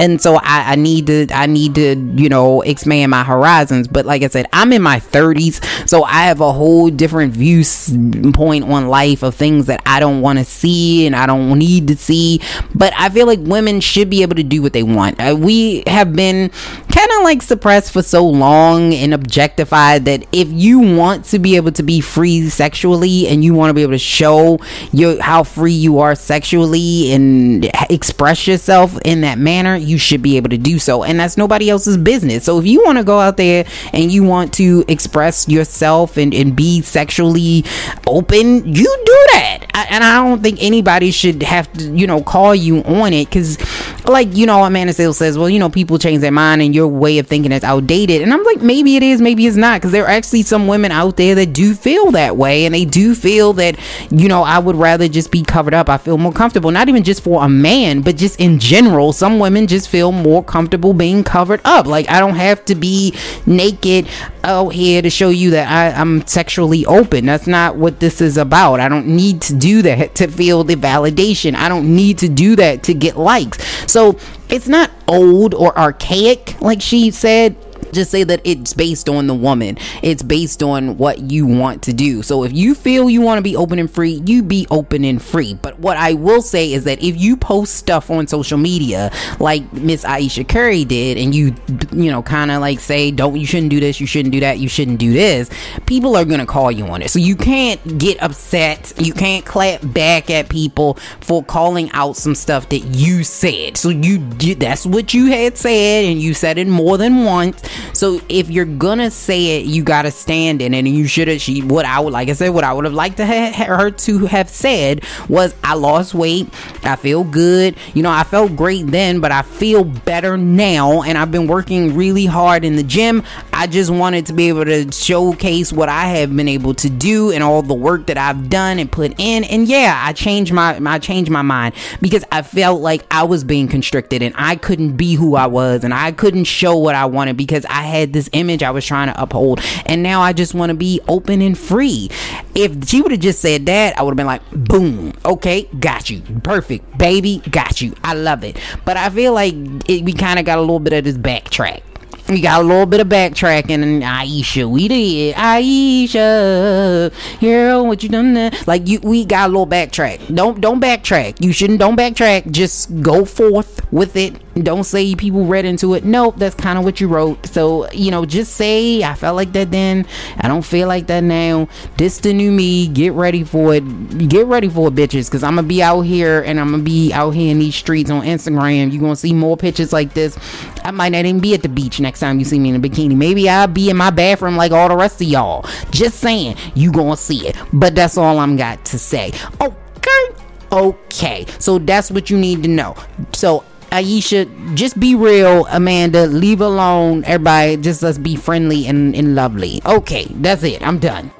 [0.00, 3.88] And so I, I need to I need to you know expand my horizons.
[3.88, 8.64] But like I said, I'm in my 30s, so I have a whole different viewpoint
[8.64, 11.96] on life of things that I don't want to see and I don't need to
[11.96, 12.40] see see.
[12.74, 15.20] But I feel like women should be able to do what they want.
[15.20, 16.50] Uh, we have been
[16.92, 21.56] kind of like suppressed for so long and objectified that if you want to be
[21.56, 24.58] able to be free sexually and you want to be able to show
[24.92, 30.36] your how free you are sexually and express yourself in that manner, you should be
[30.36, 31.02] able to do so.
[31.02, 32.44] And that's nobody else's business.
[32.44, 36.32] So if you want to go out there and you want to express yourself and,
[36.32, 37.64] and be sexually
[38.06, 39.66] open, you do that.
[39.74, 43.26] I, and I don't think anybody should have to, you know, call you on it
[43.26, 43.58] because,
[44.06, 46.88] like, you know, Amanda Seales says, well, you know, people change their mind and your
[46.88, 48.22] way of thinking is outdated.
[48.22, 50.92] And I'm like, maybe it is, maybe it's not because there are actually some women
[50.92, 53.76] out there that do feel that way and they do feel that,
[54.10, 55.88] you know, I would rather just be covered up.
[55.88, 59.12] I feel more comfortable, not even just for a man, but just in general.
[59.12, 61.86] Some women just feel more comfortable being covered up.
[61.86, 63.14] Like, I don't have to be
[63.46, 64.08] naked
[64.44, 67.26] out here to show you that I, I'm sexually open.
[67.26, 68.80] That's not what this is about.
[68.80, 71.54] I don't need to do that to feel the validation.
[71.54, 73.58] I don't need to do that to get likes.
[73.90, 77.56] So it's not old or archaic, like she said
[77.92, 79.78] just say that it's based on the woman.
[80.02, 82.22] It's based on what you want to do.
[82.22, 85.20] So if you feel you want to be open and free, you be open and
[85.22, 85.54] free.
[85.54, 89.72] But what I will say is that if you post stuff on social media like
[89.72, 91.54] Miss Ayesha Curry did and you
[91.92, 94.58] you know kind of like say don't you shouldn't do this, you shouldn't do that,
[94.58, 95.50] you shouldn't do this,
[95.86, 97.10] people are going to call you on it.
[97.10, 98.92] So you can't get upset.
[98.98, 103.76] You can't clap back at people for calling out some stuff that you said.
[103.76, 104.18] So you
[104.54, 107.62] that's what you had said and you said it more than once
[107.92, 110.78] So if you're gonna say it, you gotta stand in it.
[110.80, 111.40] And you should have.
[111.40, 113.90] She what I would like I said what I would have liked to ha- her
[113.90, 116.48] to have said was I lost weight.
[116.82, 117.76] I feel good.
[117.94, 121.94] You know I felt great then, but I feel better now, and I've been working
[121.94, 123.22] really hard in the gym.
[123.60, 127.30] I just wanted to be able to showcase what I have been able to do
[127.30, 129.44] and all the work that I've done and put in.
[129.44, 133.44] And yeah, I changed my I changed my mind because I felt like I was
[133.44, 137.04] being constricted and I couldn't be who I was and I couldn't show what I
[137.04, 139.60] wanted because I had this image I was trying to uphold.
[139.84, 142.08] And now I just want to be open and free.
[142.54, 146.08] If she would have just said that, I would have been like, boom, okay, got
[146.08, 146.22] you.
[146.42, 146.96] Perfect.
[146.96, 147.92] Baby, got you.
[148.02, 148.58] I love it.
[148.86, 149.52] But I feel like
[149.86, 151.82] it, we kind of got a little bit of this backtrack
[152.28, 155.34] we got a little bit of backtracking and Ayesha, we did.
[155.36, 158.50] Ayesha, girl, what you done there?
[158.66, 160.34] Like you we got a little backtrack.
[160.34, 161.42] Don't don't backtrack.
[161.44, 162.50] You shouldn't don't backtrack.
[162.50, 166.04] Just go forth with it don't say people read into it.
[166.04, 167.46] Nope, that's kind of what you wrote.
[167.46, 170.06] So, you know, just say, I felt like that then.
[170.38, 171.68] I don't feel like that now.
[171.96, 172.88] This the new me.
[172.88, 174.28] Get ready for it.
[174.28, 175.26] Get ready for it, bitches.
[175.26, 178.10] Because I'm to be out here and I'm to be out here in these streets
[178.10, 178.92] on Instagram.
[178.92, 180.36] You're to see more pictures like this.
[180.84, 182.80] I might not even be at the beach next time you see me in a
[182.80, 183.16] bikini.
[183.16, 185.64] Maybe I'll be in my bathroom like all the rest of y'all.
[185.92, 187.56] Just saying, you to see it.
[187.72, 189.30] But that's all I'm got to say.
[189.60, 190.24] Okay.
[190.72, 191.46] Okay.
[191.60, 192.96] So that's what you need to know.
[193.32, 195.66] So Ayesha, just be real.
[195.66, 197.22] Amanda, leave alone.
[197.24, 199.80] Everybody, just let's be friendly and, and lovely.
[199.86, 200.84] Okay, that's it.
[200.84, 201.30] I'm done.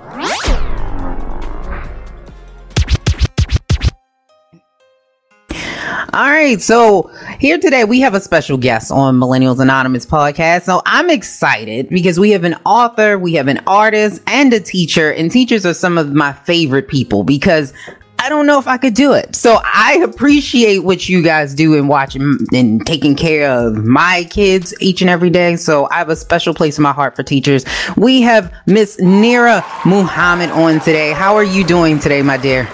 [6.13, 10.63] All right, so here today we have a special guest on Millennials Anonymous podcast.
[10.63, 15.13] So I'm excited because we have an author, we have an artist, and a teacher.
[15.13, 17.73] And teachers are some of my favorite people because
[18.19, 19.37] I don't know if I could do it.
[19.37, 24.75] So I appreciate what you guys do in watching and taking care of my kids
[24.81, 25.55] each and every day.
[25.55, 27.65] So I have a special place in my heart for teachers.
[27.97, 31.13] We have Miss Nerra Muhammad on today.
[31.13, 32.69] How are you doing today, my dear?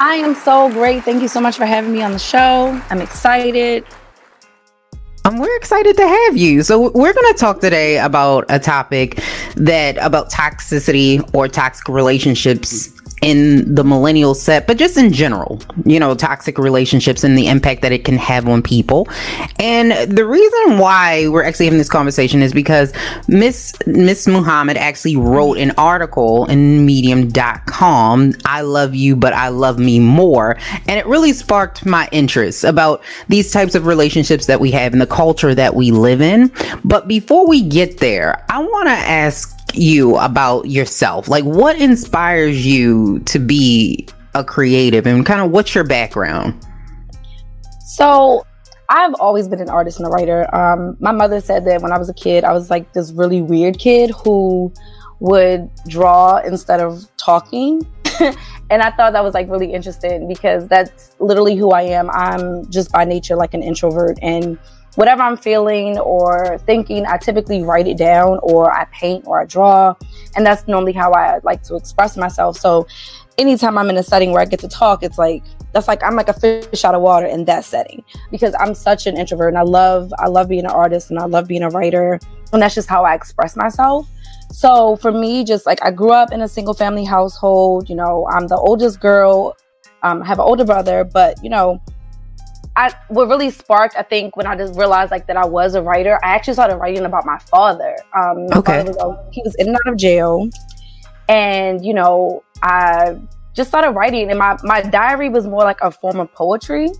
[0.00, 1.02] I am so great.
[1.04, 2.80] Thank you so much for having me on the show.
[2.90, 3.84] I'm excited.
[5.24, 6.62] Um, we're excited to have you.
[6.62, 9.20] So we're going to talk today about a topic
[9.56, 15.98] that about toxicity or toxic relationships in the millennial set, but just in general, you
[15.98, 19.08] know, toxic relationships and the impact that it can have on people.
[19.58, 22.92] And the reason why we're actually having this conversation is because
[23.26, 29.78] Miss Miss Muhammad actually wrote an article in medium.com, I love you, but I love
[29.78, 30.56] me more.
[30.86, 35.00] And it really sparked my interest about these types of relationships that we have and
[35.00, 36.52] the culture that we live in.
[36.84, 41.28] But before we get there, I want to ask you about yourself?
[41.28, 46.54] Like, what inspires you to be a creative and kind of what's your background?
[47.86, 48.44] So,
[48.90, 50.54] I've always been an artist and a writer.
[50.54, 53.42] Um, my mother said that when I was a kid, I was like this really
[53.42, 54.72] weird kid who
[55.20, 57.86] would draw instead of talking.
[58.70, 62.08] and I thought that was like really interesting because that's literally who I am.
[62.10, 64.58] I'm just by nature like an introvert and
[64.98, 69.44] whatever I'm feeling or thinking, I typically write it down or I paint or I
[69.44, 69.94] draw.
[70.34, 72.58] And that's normally how I like to express myself.
[72.58, 72.84] So
[73.38, 76.16] anytime I'm in a setting where I get to talk, it's like that's like I'm
[76.16, 79.58] like a fish out of water in that setting because I'm such an introvert and
[79.58, 82.18] I love I love being an artist and I love being a writer
[82.52, 84.08] and that's just how I express myself.
[84.50, 88.26] So for me, just like I grew up in a single family household, you know,
[88.32, 89.56] I'm the oldest girl,
[90.02, 91.80] um, I have an older brother, but you know,
[92.78, 95.82] I what really sparked, I think, when I just realized like that I was a
[95.82, 96.20] writer.
[96.22, 97.96] I actually started writing about my father.
[98.16, 98.84] Um, okay.
[98.84, 100.48] Father was, he was in and out of jail,
[101.28, 103.18] and you know, I
[103.52, 106.90] just started writing, and my my diary was more like a form of poetry.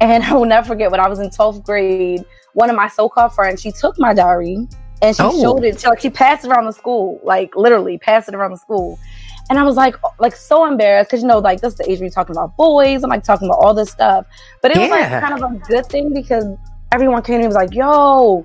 [0.00, 2.24] And I will never forget when I was in twelfth grade.
[2.54, 4.66] One of my so-called friends, she took my diary
[5.02, 5.42] and she oh.
[5.42, 5.78] showed it.
[5.78, 8.98] She, like she passed it around the school, like literally passed it around the school.
[9.50, 11.98] And I was like, like so embarrassed because you know, like this is the age
[11.98, 13.02] where you're talking about boys.
[13.02, 14.26] I'm like talking about all this stuff,
[14.60, 14.82] but it yeah.
[14.82, 16.44] was like kind of a good thing because
[16.92, 18.42] everyone came to me and was like, "Yo,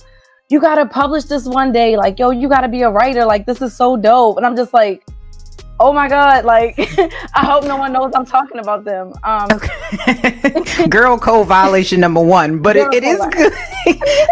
[0.50, 1.98] you gotta publish this one day.
[1.98, 3.26] Like, yo, you gotta be a writer.
[3.26, 5.04] Like, this is so dope." And I'm just like,
[5.84, 6.76] oh my god like
[7.34, 9.13] i hope no one knows i'm talking about them.
[9.24, 10.88] Um okay.
[10.89, 13.52] girl code violation number one but it, it is good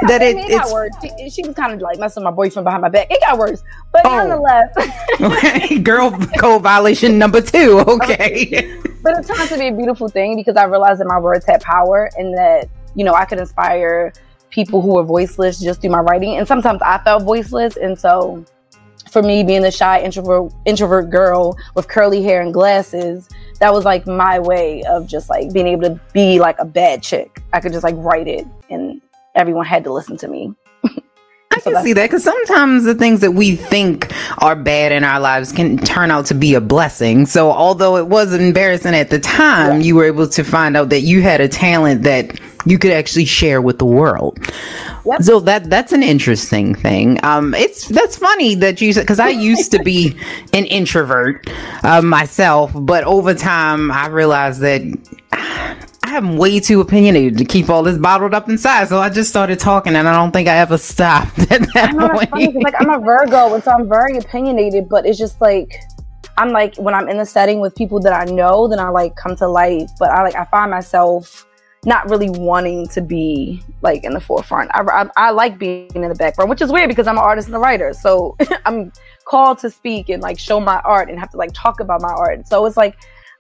[0.08, 2.64] that it, it got worse she, she, was kind of like messing with my boyfriend
[2.64, 3.08] behind my back.
[3.12, 4.10] It got worse but oh.
[4.10, 4.74] nonetheless.
[5.20, 8.46] Okay girl code violation number two okay.
[8.48, 8.78] okay.
[9.04, 11.46] But it turned out to be a beautiful thing because i realized that my words
[11.46, 14.14] had power and that you know i could inspire
[14.52, 16.38] people who were voiceless just through my writing.
[16.38, 18.46] And sometimes i felt voiceless and so
[19.12, 23.86] for me being the shy introvert introvert girl with curly hair and glasses that was
[23.86, 27.60] like my way of just like being able to be like a bad chick i
[27.60, 29.02] could just like write it and
[29.36, 30.54] everyone had to listen to me
[31.52, 35.04] I can so see that because sometimes the things that we think are bad in
[35.04, 37.26] our lives can turn out to be a blessing.
[37.26, 39.88] So although it was embarrassing at the time, yeah.
[39.88, 43.26] you were able to find out that you had a talent that you could actually
[43.26, 44.40] share with the world.
[45.06, 45.24] Yep.
[45.24, 47.24] So that that's an interesting thing.
[47.24, 50.18] Um, it's that's funny that you said because I used to be
[50.54, 51.50] an introvert
[51.84, 54.82] uh, myself, but over time I realized that.
[56.04, 58.90] I'm way too opinionated to keep all this bottled up inside.
[58.90, 62.30] So I just started talking, and I don't think I ever stopped at that point.
[62.32, 64.90] Funny, like I'm a Virgo, and so I'm very opinionated.
[64.90, 65.80] But it's just like
[66.38, 69.16] I'm like when I'm in the setting with people that I know, then I like
[69.16, 69.90] come to life.
[70.00, 71.48] But I like I find myself
[71.86, 74.70] not really wanting to be like in the forefront.
[74.74, 77.48] I, I, I, like being in the background, which is weird because I'm an artist
[77.48, 77.92] and a writer.
[77.94, 78.92] So I'm
[79.26, 82.12] called to speak and like show my art and have to like talk about my
[82.12, 82.48] art.
[82.48, 82.98] So it's like,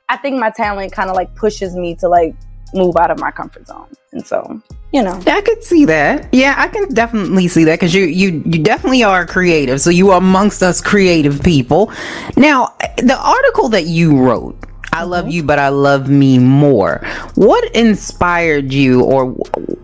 [0.10, 2.36] I think my talent kind of like pushes me to like
[2.74, 3.88] move out of my comfort zone.
[4.12, 4.60] And so,
[4.92, 5.22] you know.
[5.28, 6.28] I could see that.
[6.34, 9.82] Yeah, I can definitely see that because you, you, you definitely are creative.
[9.82, 11.92] So you are amongst us creative people.
[12.38, 14.58] Now, the article that you wrote,
[14.94, 15.32] I love mm-hmm.
[15.32, 17.02] you, but I love me more.
[17.36, 19.28] What inspired you, or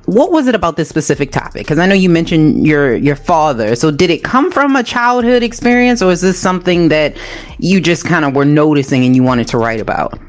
[0.05, 1.61] what was it about this specific topic?
[1.61, 3.75] Because I know you mentioned your your father.
[3.75, 7.17] So did it come from a childhood experience, or is this something that
[7.59, 10.19] you just kind of were noticing and you wanted to write about?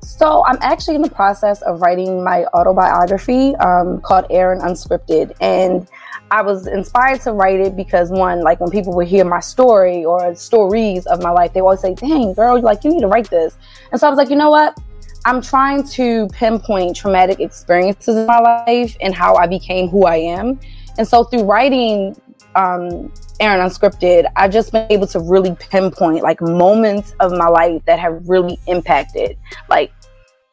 [0.00, 5.88] So I'm actually in the process of writing my autobiography um, called Aaron Unscripted, and
[6.30, 10.04] I was inspired to write it because one, like when people would hear my story
[10.04, 13.28] or stories of my life, they always say, "Dang, girl, like you need to write
[13.30, 13.58] this."
[13.90, 14.78] And so I was like, you know what?
[15.24, 20.16] I'm trying to pinpoint traumatic experiences in my life and how I became who I
[20.16, 20.58] am.
[20.98, 22.16] And so through writing
[22.54, 27.84] um, Aaron Unscripted, I've just been able to really pinpoint like moments of my life
[27.86, 29.36] that have really impacted,
[29.68, 29.92] like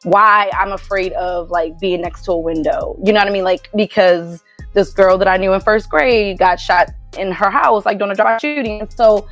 [0.02, 2.98] why I'm afraid of like being next to a window.
[3.02, 3.44] You know what I mean?
[3.44, 4.42] Like because
[4.74, 8.12] this girl that I knew in first grade got shot in her house, like during
[8.12, 8.80] a drive shooting.
[8.80, 9.26] And so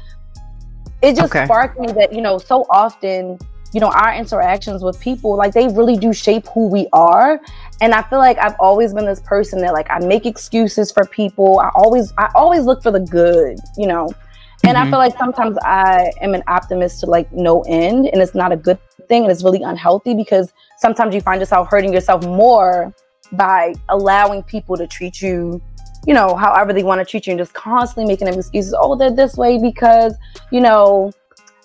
[1.02, 1.44] it just okay.
[1.44, 3.38] sparked me that, you know, so often,
[3.72, 7.40] you know, our interactions with people, like they really do shape who we are.
[7.80, 11.04] And I feel like I've always been this person that like I make excuses for
[11.04, 11.60] people.
[11.60, 14.10] I always I always look for the good, you know.
[14.64, 14.86] And mm-hmm.
[14.86, 18.52] I feel like sometimes I am an optimist to like no end and it's not
[18.52, 22.94] a good thing and it's really unhealthy because sometimes you find yourself hurting yourself more
[23.32, 25.60] by allowing people to treat you
[26.06, 28.96] you know however they want to treat you and just constantly making them excuses oh
[28.96, 30.14] they're this way because
[30.50, 31.10] you know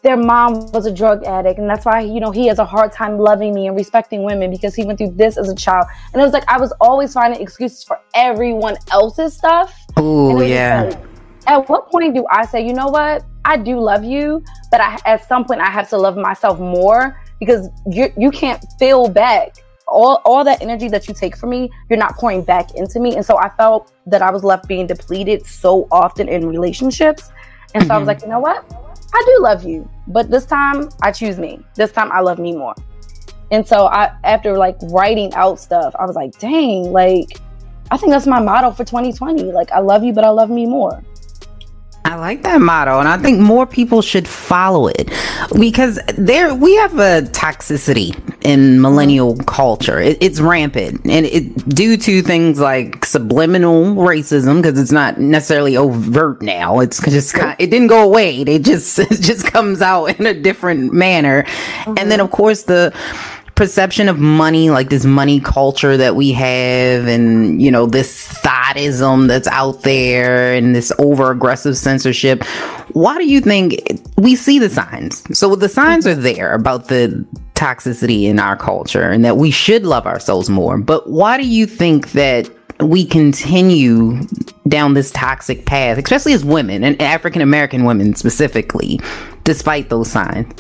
[0.02, 2.92] their mom was a drug addict and that's why you know he has a hard
[2.92, 5.86] time loving me and respecting women because he went through this as a child.
[6.14, 9.80] And it was like i was always finding excuses for everyone else's stuff.
[9.98, 10.84] Oh yeah.
[10.84, 11.00] like,
[11.48, 13.24] at what point do i say you know what?
[13.44, 17.20] I do love you but I, at some point i have to love myself more
[17.40, 19.56] because you you can't feel back
[19.92, 23.16] all all that energy that you take from me, you're not pouring back into me.
[23.16, 27.32] And so I felt that I was left being depleted so often in relationships.
[27.74, 27.92] And so mm-hmm.
[27.92, 28.08] I was mm-hmm.
[28.08, 28.66] like, you know what?
[29.14, 31.60] I do love you, but this time I choose me.
[31.76, 32.76] This time I love me more.
[33.52, 37.40] And so I after like writing out stuff, I was like, dang, like
[37.92, 39.52] I think that's my motto for 2020.
[39.52, 41.04] Like I love you, but I love me more.
[42.04, 45.12] I like that motto, and I think more people should follow it
[45.60, 50.00] because there we have a toxicity in millennial culture.
[50.00, 55.78] It, it's rampant, and it due to things like subliminal racism because it's not necessarily
[55.78, 56.80] overt now.
[56.80, 58.42] It's just it didn't go away.
[58.42, 61.94] It just it just comes out in a different manner, mm-hmm.
[61.98, 62.94] and then of course the
[63.56, 69.28] perception of money, like this money culture that we have, and you know, this thoughtism
[69.28, 72.44] that's out there, and this over aggressive censorship.
[72.94, 75.24] Why do you think we see the signs?
[75.38, 77.26] So the signs are there about the
[77.62, 80.80] toxicity in our culture and that we should love ourselves more.
[80.80, 84.22] But why do you think that we continue
[84.68, 89.00] down this toxic path, especially as women and African American women specifically,
[89.44, 90.52] despite those signs?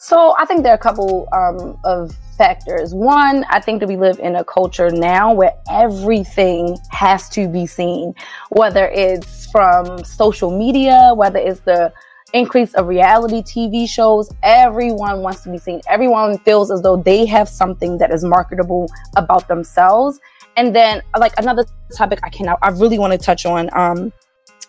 [0.00, 2.94] So I think there are a couple um, of factors.
[2.94, 7.66] One, I think that we live in a culture now where everything has to be
[7.66, 8.14] seen,
[8.50, 11.92] whether it's from social media, whether it's the
[12.32, 14.30] increase of reality TV shows.
[14.44, 15.80] Everyone wants to be seen.
[15.88, 20.20] Everyone feels as though they have something that is marketable about themselves.
[20.56, 21.64] And then, like another
[21.96, 23.68] topic I can I really want to touch on.
[23.72, 24.12] Um,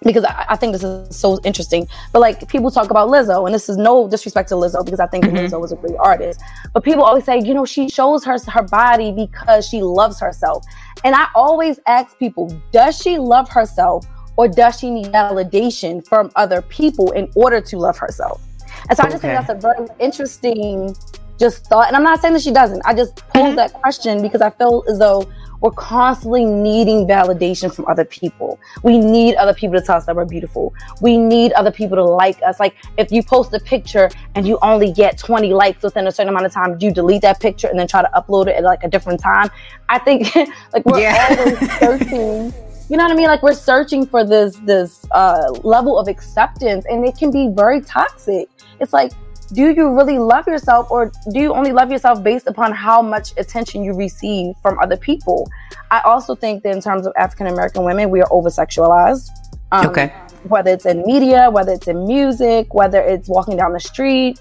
[0.04, 1.88] because I, I, think this is so interesting.
[2.14, 5.08] But like people talk about Lizzo, and this is no disrespect to Lizzo because I
[5.08, 5.36] think mm-hmm.
[5.36, 6.42] Lizzo was a great artist.
[6.74, 10.66] But people always say, you know, she shows her her body because she loves herself.
[11.04, 14.06] And I always ask people, does she love herself
[14.38, 18.42] or does she need validation from other people in order to love herself?
[18.88, 20.96] And so I just think that's a very interesting
[21.40, 21.88] just thought.
[21.88, 22.82] And I'm not saying that she doesn't.
[22.86, 23.56] I just pose mm-hmm.
[23.56, 25.30] that question because I feel as though
[25.62, 28.60] we're constantly needing validation from other people.
[28.84, 30.74] We need other people to tell us that we're beautiful.
[31.02, 32.60] We need other people to like us.
[32.60, 36.30] Like if you post a picture and you only get 20 likes within a certain
[36.30, 38.84] amount of time, you delete that picture and then try to upload it at like
[38.84, 39.50] a different time?
[39.90, 40.34] I think
[40.74, 41.36] like we're yeah.
[41.38, 42.54] always searching.
[42.90, 43.28] You know what I mean?
[43.28, 47.82] Like we're searching for this this uh, level of acceptance, and it can be very
[47.82, 48.50] toxic.
[48.80, 49.12] It's like
[49.54, 53.34] do you really love yourself or do you only love yourself based upon how much
[53.38, 55.50] attention you receive from other people?
[55.92, 59.30] I also think that in terms of African American women, we are over sexualized.
[59.72, 60.14] Um, okay.
[60.44, 64.40] Whether it's in media, whether it's in music, whether it's walking down the street.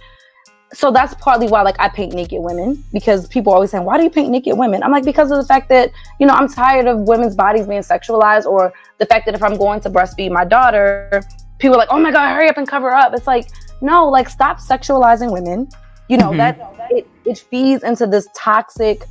[0.74, 4.04] So that's partly why, like, I paint naked women because people always saying, "Why do
[4.04, 5.90] you paint naked women?" I'm like, because of the fact that
[6.20, 9.56] you know I'm tired of women's bodies being sexualized, or the fact that if I'm
[9.56, 11.22] going to breastfeed my daughter,
[11.59, 13.48] people are like, "Oh my god, hurry up and cover up." It's like
[13.81, 15.68] no, like stop sexualizing women.
[16.09, 16.39] You know, mm-hmm.
[16.39, 19.05] that it, it feeds into this toxic,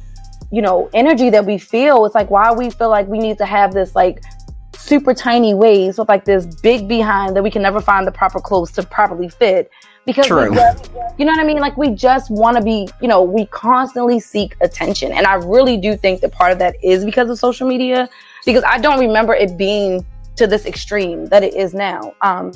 [0.51, 2.05] you know, energy that we feel.
[2.05, 4.23] It's like why we feel like we need to have this like
[4.75, 8.39] super tiny waist with like this big behind that we can never find the proper
[8.39, 9.69] clothes to properly fit.
[10.07, 11.59] Because just, you know what I mean?
[11.59, 15.11] Like we just want to be, you know, we constantly seek attention.
[15.11, 18.09] And I really do think that part of that is because of social media.
[18.45, 20.05] Because I don't remember it being
[20.37, 22.15] to this extreme that it is now.
[22.21, 22.53] Um,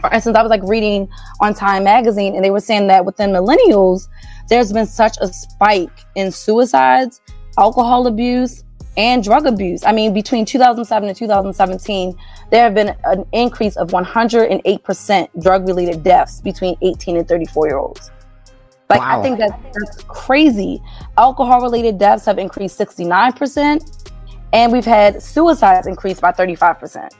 [0.00, 1.08] for instance, I was like reading
[1.40, 4.08] on Time magazine and they were saying that within millennials,
[4.48, 7.20] there's been such a spike in suicides,
[7.58, 8.64] alcohol abuse,
[8.96, 9.84] and drug abuse.
[9.84, 12.16] I mean, between 2007 and 2017,
[12.50, 17.78] there have been an increase of 108% drug related deaths between 18 and 34 year
[17.78, 18.10] olds.
[18.90, 19.20] Like, wow.
[19.20, 20.82] I think that that's crazy.
[21.16, 24.12] Alcohol related deaths have increased 69%,
[24.52, 27.10] and we've had suicides increase by 35%.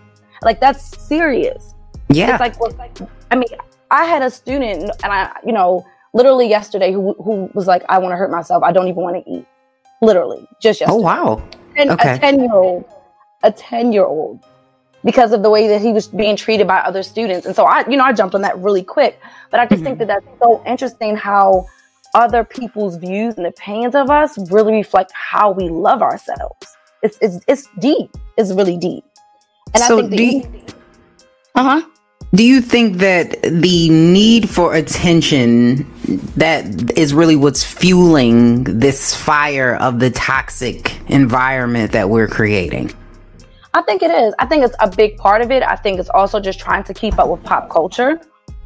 [0.43, 1.75] Like, that's serious.
[2.11, 2.33] Yeah.
[2.33, 2.75] It's like, well,
[3.31, 3.49] I mean,
[3.91, 7.99] I had a student, and I, you know, literally yesterday who, who was like, I
[7.99, 8.63] want to hurt myself.
[8.63, 9.47] I don't even want to eat.
[10.01, 10.99] Literally, just yesterday.
[10.99, 11.49] Oh, wow.
[11.77, 12.15] And okay.
[12.15, 12.85] a 10 year old,
[13.43, 14.45] a 10 year old,
[15.05, 17.47] because of the way that he was being treated by other students.
[17.47, 19.21] And so I, you know, I jumped on that really quick.
[19.51, 19.85] But I just mm-hmm.
[19.85, 21.67] think that that's so interesting how
[22.15, 26.77] other people's views and opinions of us really reflect how we love ourselves.
[27.03, 28.17] It's, it's, it's deep.
[28.37, 29.05] It's really deep.
[29.75, 30.71] And so I think deep.
[31.55, 31.89] uh huh.
[32.35, 35.91] Do you think that the need for attention
[36.37, 42.93] that is really what's fueling this fire of the toxic environment that we're creating?
[43.73, 44.35] I think it is.
[44.39, 45.63] I think it's a big part of it.
[45.63, 48.21] I think it's also just trying to keep up with pop culture.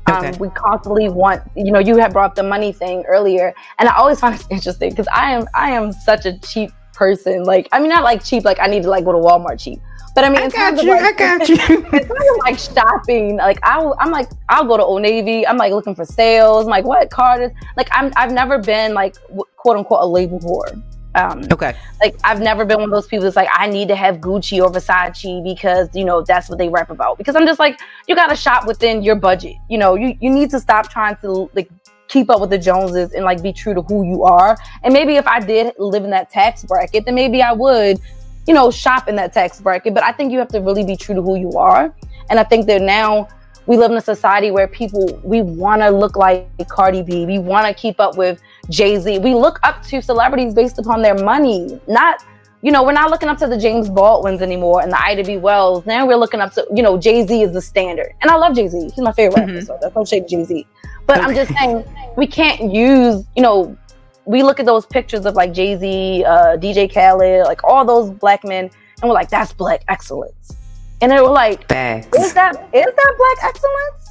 [0.07, 0.29] Um, okay.
[0.31, 3.89] Um, we constantly want, you know, you had brought up the money thing earlier, and
[3.89, 7.45] I always find it interesting because I am, I am such a cheap person.
[7.45, 9.81] Like, I mean, not like cheap, like I need to like go to Walmart cheap.
[10.15, 10.91] But I mean, I got you.
[10.91, 11.57] Like, I got you.
[11.59, 13.37] it's kind of like shopping.
[13.37, 15.47] Like I, I'm like, I'll go to Old Navy.
[15.47, 16.65] I'm like looking for sales.
[16.65, 17.51] I'm like, what card is?
[17.77, 19.17] Like I'm, I've never been like
[19.57, 20.83] quote unquote a label whore.
[21.15, 21.77] Um, okay.
[22.01, 24.63] Like I've never been one of those people that's like, I need to have Gucci
[24.63, 27.19] or Versace because you know that's what they rap about.
[27.19, 29.57] Because I'm just like, you got to shop within your budget.
[29.69, 31.71] You know, you you need to stop trying to like
[32.09, 34.57] keep up with the Joneses and like be true to who you are.
[34.83, 37.99] And maybe if I did live in that tax bracket, then maybe I would
[38.47, 39.95] you know, shop in that tax bracket.
[39.95, 41.95] But I think you have to really be true to who you are.
[42.31, 43.29] And I think that now
[43.67, 47.27] we live in a society where people we want to look like Cardi B.
[47.27, 48.41] We want to keep up with
[48.71, 49.21] Jay Z.
[49.21, 52.25] We look up to celebrities based upon their money, not.
[52.65, 55.37] You know, we're not looking up to the James Baldwins anymore and the Ida B.
[55.37, 55.85] Wells.
[55.85, 58.13] Now we're looking up to, you know, Jay Z is the standard.
[58.23, 58.91] And I love Jay Z.
[58.95, 59.55] He's my favorite mm-hmm.
[59.55, 60.65] rapper, so that's no shade Jay Z.
[61.05, 61.27] But okay.
[61.27, 61.85] I'm just saying,
[62.17, 63.77] we can't use, you know,
[64.25, 68.11] we look at those pictures of like Jay Z, uh, DJ Khaled, like all those
[68.11, 68.71] black men,
[69.01, 70.57] and we're like, that's black excellence.
[71.01, 72.07] And they were like, Facts.
[72.17, 74.11] is that is that black excellence?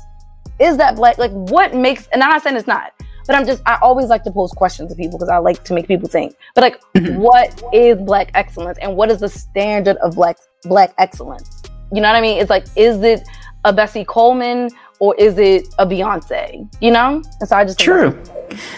[0.60, 1.18] Is that black?
[1.18, 2.08] Like, what makes?
[2.08, 2.94] And I'm not saying it's not,
[3.26, 5.74] but I'm just I always like to pose questions to people because I like to
[5.74, 6.36] make people think.
[6.54, 7.18] But like, mm-hmm.
[7.18, 11.64] what is black excellence, and what is the standard of black black excellence?
[11.94, 12.40] You know what I mean?
[12.40, 13.22] It's like, is it
[13.64, 14.70] a Bessie Coleman
[15.02, 16.72] or is it a Beyonce?
[16.80, 17.24] You know?
[17.40, 18.18] And so I just True.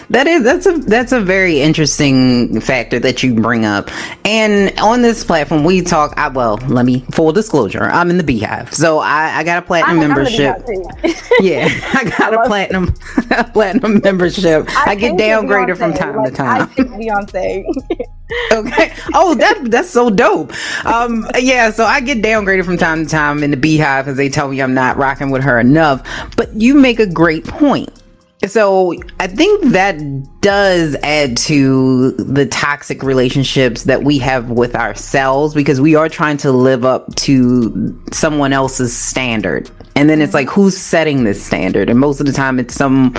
[0.08, 3.90] That is that's a that's a very interesting factor that you bring up.
[4.24, 6.14] And on this platform, we talk.
[6.16, 7.82] I, well, let me full disclosure.
[7.82, 10.62] I'm in the BeyHive, so I, I got a platinum I, membership.
[11.40, 12.94] yeah, I got a platinum
[13.52, 14.66] platinum membership.
[14.68, 16.62] I, I get downgraded from time like, to time.
[16.62, 17.64] I Beyonce.
[18.52, 18.92] okay.
[19.12, 20.52] Oh, that that's so dope.
[20.86, 21.70] Um, yeah.
[21.70, 24.60] So I get downgraded from time to time in the BeyHive because they tell me
[24.60, 26.06] I'm not rocking with her enough.
[26.36, 27.90] But you make a great point.
[28.46, 29.96] So I think that
[30.42, 36.36] does add to the toxic relationships that we have with ourselves because we are trying
[36.38, 39.70] to live up to someone else's standard.
[39.96, 41.88] And then it's like, who's setting this standard?
[41.88, 43.14] And most of the time, it's some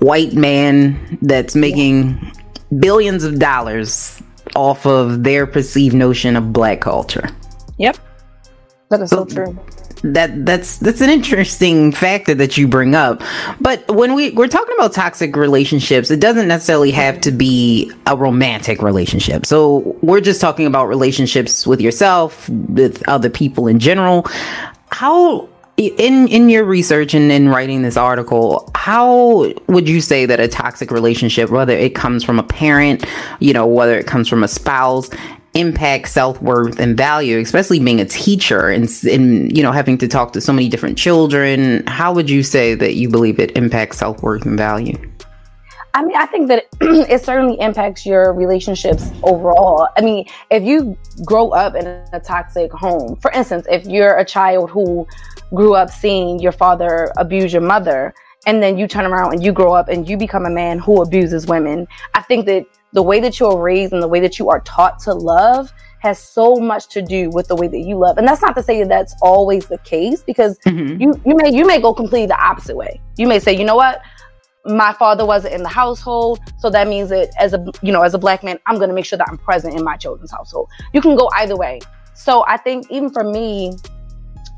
[0.00, 2.32] white man that's making
[2.78, 4.22] billions of dollars
[4.56, 7.28] off of their perceived notion of black culture.
[7.78, 7.96] Yep.
[8.90, 9.58] That is so, so true
[10.02, 13.22] that that's that's an interesting factor that you bring up.
[13.60, 18.16] But when we we're talking about toxic relationships, it doesn't necessarily have to be a
[18.16, 19.46] romantic relationship.
[19.46, 24.26] So we're just talking about relationships with yourself, with other people in general.
[24.90, 30.40] How in in your research and in writing this article, how would you say that
[30.40, 33.04] a toxic relationship, whether it comes from a parent,
[33.40, 35.08] you know, whether it comes from a spouse,
[35.54, 40.32] impact self-worth and value especially being a teacher and, and you know having to talk
[40.32, 41.86] to so many different children?
[41.86, 44.98] How would you say that you believe it impacts self-worth and value
[45.94, 49.88] I mean, I think that it certainly impacts your relationships overall.
[49.96, 54.24] I mean, if you grow up in a toxic home, for instance, if you're a
[54.24, 55.06] child who
[55.54, 58.14] grew up seeing your father abuse your mother,
[58.46, 61.02] and then you turn around and you grow up and you become a man who
[61.02, 64.48] abuses women, I think that the way that you're raised and the way that you
[64.48, 68.18] are taught to love has so much to do with the way that you love.
[68.18, 71.00] And that's not to say that that's always the case because mm-hmm.
[71.00, 73.00] you you may you may go completely the opposite way.
[73.16, 74.02] You may say, "You know what?
[74.64, 78.14] My father wasn't in the household, so that means that as a you know, as
[78.14, 80.68] a black man, I'm going to make sure that I'm present in my children's household."
[80.92, 81.80] You can go either way.
[82.14, 83.72] So I think even for me,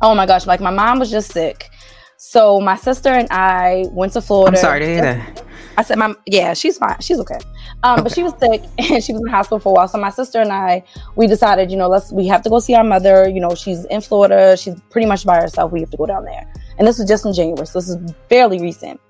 [0.02, 1.70] oh my gosh, like my mom was just sick.
[2.16, 4.56] So my sister and I went to Florida.
[4.56, 5.42] I'm sorry to hear that.
[5.76, 6.96] I said, "My yeah, she's fine.
[7.00, 7.38] She's okay."
[7.82, 8.02] Um, okay.
[8.02, 9.88] But she was sick and she was in hospital for a while.
[9.88, 10.84] So my sister and I,
[11.16, 13.28] we decided, you know, let's we have to go see our mother.
[13.28, 14.56] You know, she's in Florida.
[14.56, 15.72] She's pretty much by herself.
[15.72, 16.50] We have to go down there.
[16.78, 19.00] And this was just in January, so this is fairly recent.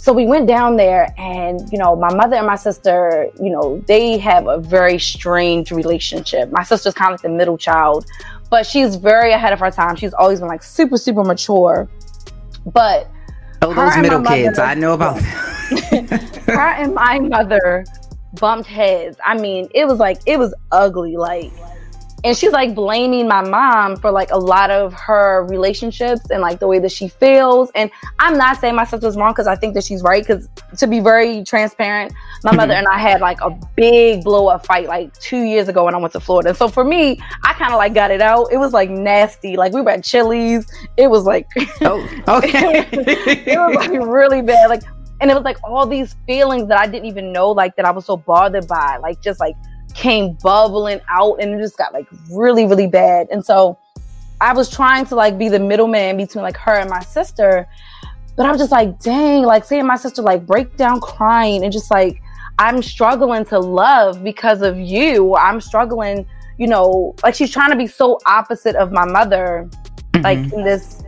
[0.00, 3.84] So we went down there, and you know, my mother and my sister, you know,
[3.86, 6.50] they have a very strange relationship.
[6.50, 8.06] My sister's kind of like the middle child,
[8.48, 9.96] but she's very ahead of her time.
[9.96, 11.86] She's always been like super, super mature.
[12.64, 13.10] But
[13.60, 15.20] oh, those middle kids, mother, I know about.
[15.20, 17.84] her and my mother
[18.40, 19.18] bumped heads.
[19.22, 21.18] I mean, it was like it was ugly.
[21.18, 21.52] Like
[22.24, 26.60] and she's like blaming my mom for like a lot of her relationships and like
[26.60, 27.70] the way that she feels.
[27.74, 30.48] And i'm not saying my sister's wrong because i think that she's right because
[30.78, 32.12] to be very transparent
[32.44, 35.84] my mother and i had like a big blow up fight like two years ago
[35.84, 36.54] when i went to florida.
[36.54, 38.48] So for me i kind of like got it out.
[38.52, 39.56] It was like nasty.
[39.56, 40.66] Like we were at chili's.
[40.96, 41.46] It was like
[41.82, 42.86] oh okay.
[42.92, 44.68] it was like really bad.
[44.68, 44.82] Like
[45.20, 47.90] and it was like all these feelings that i didn't even know like that i
[47.90, 48.98] was so bothered by.
[48.98, 49.54] Like just like
[50.00, 53.28] came bubbling out and it just got like really, really bad.
[53.30, 53.78] And so
[54.40, 57.68] I was trying to like be the middleman between like her and my sister.
[58.34, 61.72] But I was just like, dang, like seeing my sister like break down crying and
[61.72, 62.22] just like,
[62.58, 65.36] I'm struggling to love because of you.
[65.36, 66.26] I'm struggling,
[66.56, 69.68] you know, like she's trying to be so opposite of my mother.
[70.12, 70.22] Mm-hmm.
[70.22, 71.02] Like in this,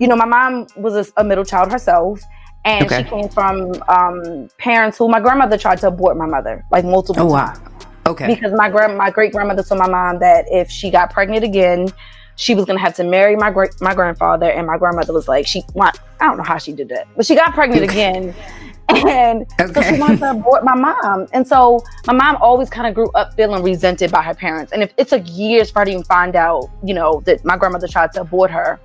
[0.00, 2.20] you know, my mom was a, a middle child herself
[2.64, 3.04] and okay.
[3.04, 7.32] she came from um, parents who my grandmother tried to abort my mother like multiple
[7.32, 7.60] oh, times.
[8.06, 8.26] Okay.
[8.26, 11.88] Because my grand my great grandmother told my mom that if she got pregnant again,
[12.36, 15.46] she was gonna have to marry my great my grandfather, and my grandmother was like,
[15.46, 18.34] she want I don't know how she did that, but she got pregnant again.
[18.88, 19.72] And okay.
[19.72, 21.26] so she wanted to abort my mom.
[21.32, 24.72] And so my mom always kind of grew up feeling resented by her parents.
[24.72, 27.56] And if it took years for her to even find out, you know, that my
[27.56, 28.78] grandmother tried to abort her.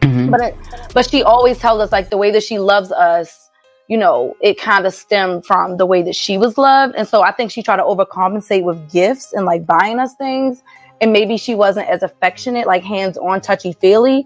[0.00, 0.30] Mm-hmm.
[0.30, 0.56] But it,
[0.92, 3.43] but she always tells us like the way that she loves us
[3.88, 6.94] you know, it kind of stemmed from the way that she was loved.
[6.96, 10.62] And so I think she tried to overcompensate with gifts and like buying us things.
[11.00, 14.24] And maybe she wasn't as affectionate, like hands on, touchy feely.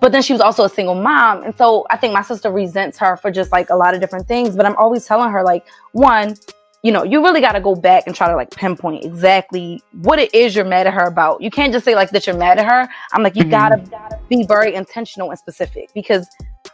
[0.00, 1.42] But then she was also a single mom.
[1.44, 4.26] And so I think my sister resents her for just like a lot of different
[4.26, 4.56] things.
[4.56, 6.36] But I'm always telling her, like, one,
[6.82, 10.18] you know, you really got to go back and try to like pinpoint exactly what
[10.18, 11.42] it is you're mad at her about.
[11.42, 12.88] You can't just say like that you're mad at her.
[13.12, 13.50] I'm like, you mm-hmm.
[13.50, 16.26] gotta be very intentional and specific because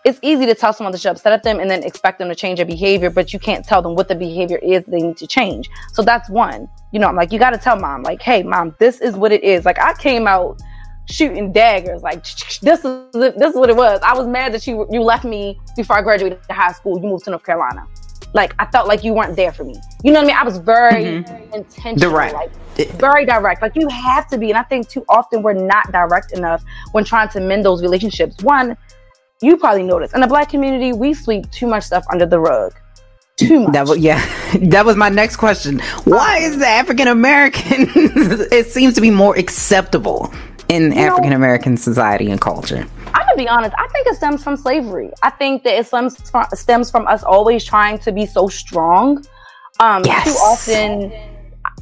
[0.06, 2.34] it's easy to tell someone that you're upset at them and then expect them to
[2.36, 5.26] change their behavior, but you can't tell them what the behavior is they need to
[5.26, 5.68] change.
[5.94, 6.68] So that's one.
[6.92, 9.32] You know, I'm like, you got to tell mom, like, hey, mom, this is what
[9.32, 9.64] it is.
[9.64, 10.62] Like, I came out
[11.10, 12.22] shooting daggers, like,
[12.62, 13.98] this is this is what it was.
[14.04, 17.00] I was mad that you you left me before I graduated high school.
[17.00, 17.84] You moved to North Carolina.
[18.32, 19.74] Like, I felt like you weren't there for me.
[20.04, 20.36] You know what I mean?
[20.36, 21.52] I was very mm-hmm.
[21.52, 22.34] intentional, direct.
[22.34, 22.52] like
[22.92, 23.60] very direct.
[23.60, 24.50] Like, you have to be.
[24.50, 28.40] And I think too often we're not direct enough when trying to mend those relationships.
[28.42, 28.76] One
[29.42, 32.74] you probably noticed in the black community, we sweep too much stuff under the rug.
[33.36, 33.72] Too much.
[33.74, 34.24] That was, yeah,
[34.62, 35.80] that was my next question.
[36.04, 37.88] Why is the African American?
[38.50, 40.32] it seems to be more acceptable
[40.68, 42.86] in African American society and culture.
[43.06, 43.74] I'm gonna be honest.
[43.78, 45.10] I think it stems from slavery.
[45.22, 49.24] I think that it stems from, stems from us always trying to be so strong.
[49.80, 50.24] Um, yes.
[50.24, 51.12] Too often,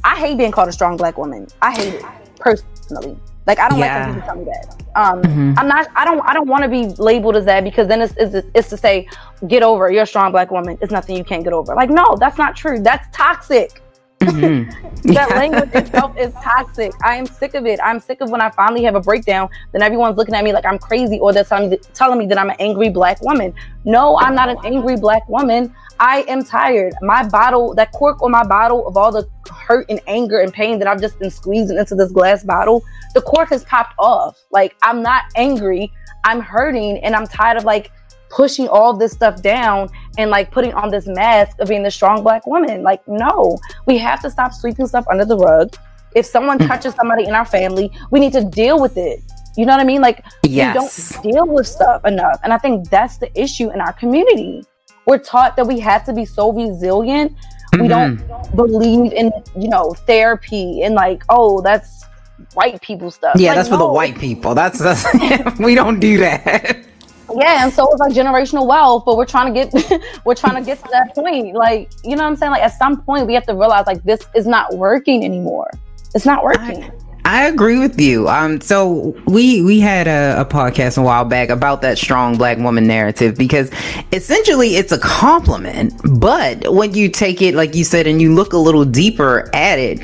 [0.03, 1.47] I hate being called a strong black woman.
[1.61, 2.05] I hate it
[2.37, 3.17] personally.
[3.47, 3.97] Like I don't yeah.
[3.97, 4.84] like when people tell me that.
[4.95, 5.53] Um, mm-hmm.
[5.57, 5.87] I'm not.
[5.95, 6.21] I don't.
[6.21, 9.07] I don't want to be labeled as that because then it's, it's it's to say,
[9.47, 9.91] get over.
[9.91, 10.77] You're a strong black woman.
[10.81, 11.75] It's nothing you can't get over.
[11.75, 12.79] Like no, that's not true.
[12.79, 13.81] That's toxic.
[14.21, 15.13] Mm-hmm.
[15.13, 16.93] that language itself is toxic.
[17.03, 17.79] I am sick of it.
[17.83, 20.65] I'm sick of when I finally have a breakdown, then everyone's looking at me like
[20.65, 23.53] I'm crazy or they're telling me, telling me that I'm an angry black woman.
[23.83, 25.75] No, I'm not an angry black woman.
[25.99, 26.93] I am tired.
[27.01, 30.79] My bottle, that cork on my bottle of all the hurt and anger and pain
[30.79, 32.83] that I've just been squeezing into this glass bottle,
[33.13, 34.37] the cork has popped off.
[34.51, 35.91] Like, I'm not angry.
[36.25, 37.91] I'm hurting and I'm tired of like
[38.29, 42.23] pushing all this stuff down and like putting on this mask of being the strong
[42.23, 42.83] black woman.
[42.83, 45.75] Like, no, we have to stop sweeping stuff under the rug.
[46.15, 46.67] If someone hmm.
[46.67, 49.21] touches somebody in our family, we need to deal with it.
[49.57, 50.01] You know what I mean?
[50.01, 50.75] Like, yes.
[50.75, 52.39] we don't deal with stuff enough.
[52.43, 54.63] And I think that's the issue in our community.
[55.05, 57.33] We're taught that we have to be so resilient.
[57.33, 57.81] Mm-hmm.
[57.81, 62.05] We don't, don't believe in, you know, therapy and like, oh, that's
[62.53, 63.35] white people stuff.
[63.37, 63.77] Yeah, like, that's no.
[63.77, 64.55] for the white people.
[64.55, 66.85] That's, that's we don't do that.
[67.33, 70.61] Yeah, and so it's like generational wealth, but we're trying to get we're trying to
[70.61, 71.55] get to that point.
[71.55, 72.51] Like, you know what I'm saying?
[72.51, 75.69] Like at some point we have to realize like this is not working anymore.
[76.13, 76.83] It's not working.
[76.83, 76.91] I-
[77.25, 78.29] I agree with you.
[78.29, 82.59] Um, so we we had a, a, podcast a while back about that strong black
[82.59, 83.71] woman narrative because
[84.13, 88.53] essentially it's a compliment, but when you take it like you said and you look
[88.53, 89.99] a little deeper at it,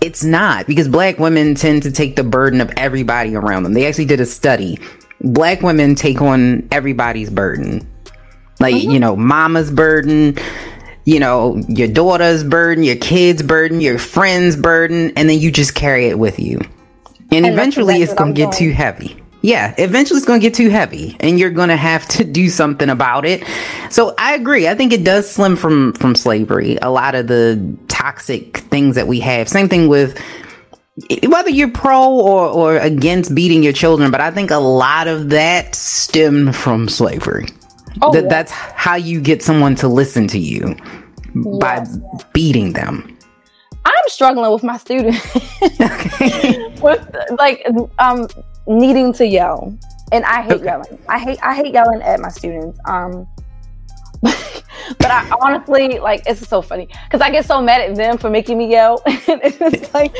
[0.00, 3.74] it's not because black women tend to take the burden of everybody around them.
[3.74, 4.78] They actually did a study.
[5.22, 7.84] Black women take on everybody's burden,
[8.60, 8.92] like mm-hmm.
[8.92, 10.38] you know, mama's burden
[11.10, 15.74] you know, your daughter's burden, your kid's burden, your friend's burden, and then you just
[15.74, 16.60] carry it with you.
[17.32, 19.20] And, and eventually it's going to get too heavy.
[19.42, 22.48] Yeah, eventually it's going to get too heavy and you're going to have to do
[22.48, 23.42] something about it.
[23.90, 24.68] So I agree.
[24.68, 26.76] I think it does slim from from slavery.
[26.80, 29.48] A lot of the toxic things that we have.
[29.48, 30.16] Same thing with
[31.26, 35.30] whether you're pro or, or against beating your children, but I think a lot of
[35.30, 37.46] that stemmed from slavery.
[38.02, 40.76] Oh, that, that's how you get someone to listen to you
[41.34, 41.86] by
[42.32, 43.16] beating them.
[43.84, 45.22] I'm struggling with my students
[46.82, 47.66] with like
[47.98, 48.28] um
[48.66, 49.76] needing to yell.
[50.12, 50.64] And I hate okay.
[50.64, 50.98] yelling.
[51.08, 52.78] I hate I hate yelling at my students.
[52.86, 53.26] Um
[54.22, 58.28] but I honestly like it's so funny because I get so mad at them for
[58.28, 59.02] making me yell.
[59.06, 60.18] and it's like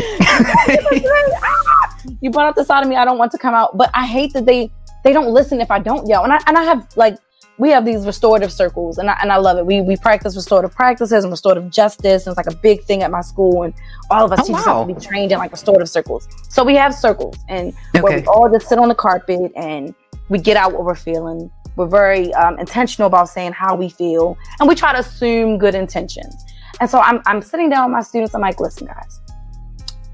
[2.21, 3.77] you brought up the side of me I don't want to come out.
[3.77, 4.71] But I hate that they
[5.05, 6.25] they don't listen if I don't yell.
[6.25, 7.19] And I and I have like
[7.61, 9.67] we have these restorative circles and I, and I love it.
[9.67, 12.27] We, we practice restorative practices and restorative justice.
[12.27, 13.65] And it's like a big thing at my school.
[13.65, 13.75] And
[14.11, 14.79] all of us oh, teachers wow.
[14.79, 16.27] have to be trained in like restorative circles.
[16.49, 18.01] So we have circles and okay.
[18.01, 19.95] where we all just sit on the carpet and
[20.31, 21.51] we get out what we're feeling.
[21.77, 25.75] We're very um, intentional about saying how we feel and we try to assume good
[25.75, 26.35] intentions.
[26.81, 28.35] And so I'm, I'm sitting down with my students.
[28.35, 29.21] I'm like, listen, guys,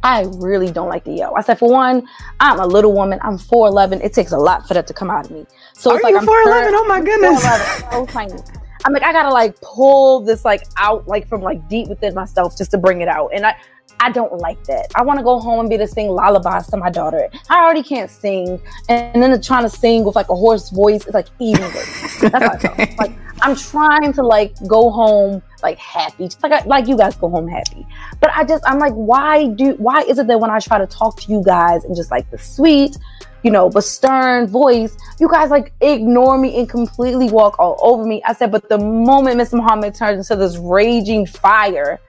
[0.07, 1.34] I really don't like to yell.
[1.36, 2.07] I said, for one,
[2.38, 3.18] I'm a little woman.
[3.22, 4.04] I'm 4'11.
[4.04, 5.44] It takes a lot for that to come out of me.
[5.74, 6.28] So Are it's like you I'm 4'11?
[6.74, 7.42] Oh my goodness.
[7.90, 8.40] so tiny.
[8.84, 12.57] I'm like, I gotta like pull this like out like from like deep within myself
[12.57, 13.30] just to bring it out.
[13.34, 13.57] And I
[13.98, 14.92] I don't like that.
[14.94, 17.28] I want to go home and be to sing lullabies to my daughter.
[17.48, 21.14] I already can't sing, and then trying to sing with like a hoarse voice is
[21.14, 22.20] like even worse.
[22.20, 22.94] That's okay.
[22.98, 27.28] Like I'm trying to like go home like happy, like I, like you guys go
[27.28, 27.86] home happy.
[28.20, 30.86] But I just I'm like, why do why is it that when I try to
[30.86, 32.96] talk to you guys and just like the sweet,
[33.42, 38.04] you know, but stern voice, you guys like ignore me and completely walk all over
[38.04, 38.22] me.
[38.24, 42.00] I said, but the moment Miss Muhammad turns into this raging fire,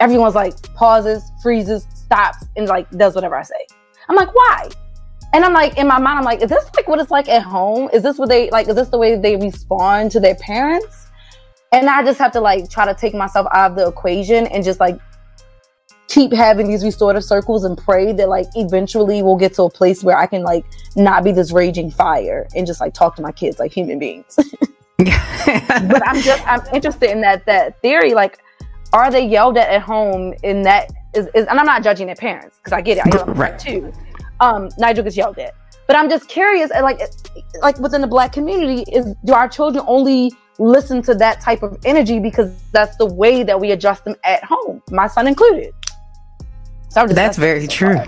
[0.00, 3.66] everyone's like pauses, freezes, stops, and like does whatever I say.
[4.08, 4.68] I'm like, why?
[5.34, 7.42] And I'm like, in my mind, I'm like, is this like what it's like at
[7.42, 7.88] home?
[7.92, 8.68] Is this what they like?
[8.68, 11.08] Is this the way they respond to their parents?
[11.72, 14.62] And I just have to like try to take myself out of the equation and
[14.62, 14.98] just like
[16.08, 20.04] keep having these restorative circles and pray that like eventually we'll get to a place
[20.04, 23.32] where I can like not be this raging fire and just like talk to my
[23.32, 24.36] kids like human beings.
[24.98, 28.12] but I'm just I'm interested in that that theory.
[28.12, 28.38] Like,
[28.92, 30.34] are they yelled at at home?
[30.42, 33.06] In that is, is and I'm not judging their parents because I get it.
[33.06, 33.58] I yell right.
[33.58, 33.92] too.
[34.40, 35.54] Um, Nigel gets yelled at,
[35.86, 36.70] but I'm just curious.
[36.70, 37.00] Like,
[37.62, 41.78] like within the black community, is do our children only listen to that type of
[41.84, 45.72] energy because that's the way that we adjust them at home, my son included?
[46.88, 48.00] So that's very true.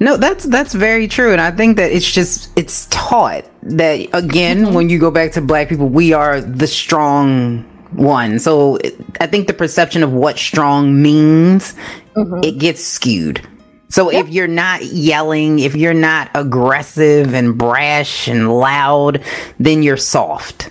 [0.00, 4.64] No, that's that's very true, and I think that it's just it's taught that again
[4.64, 4.74] mm-hmm.
[4.74, 8.38] when you go back to black people, we are the strong one.
[8.38, 8.78] So
[9.20, 11.74] I think the perception of what strong means
[12.14, 12.40] mm-hmm.
[12.42, 13.46] it gets skewed.
[13.88, 14.24] So yep.
[14.24, 19.22] if you're not yelling, if you're not aggressive and brash and loud,
[19.58, 20.70] then you're soft.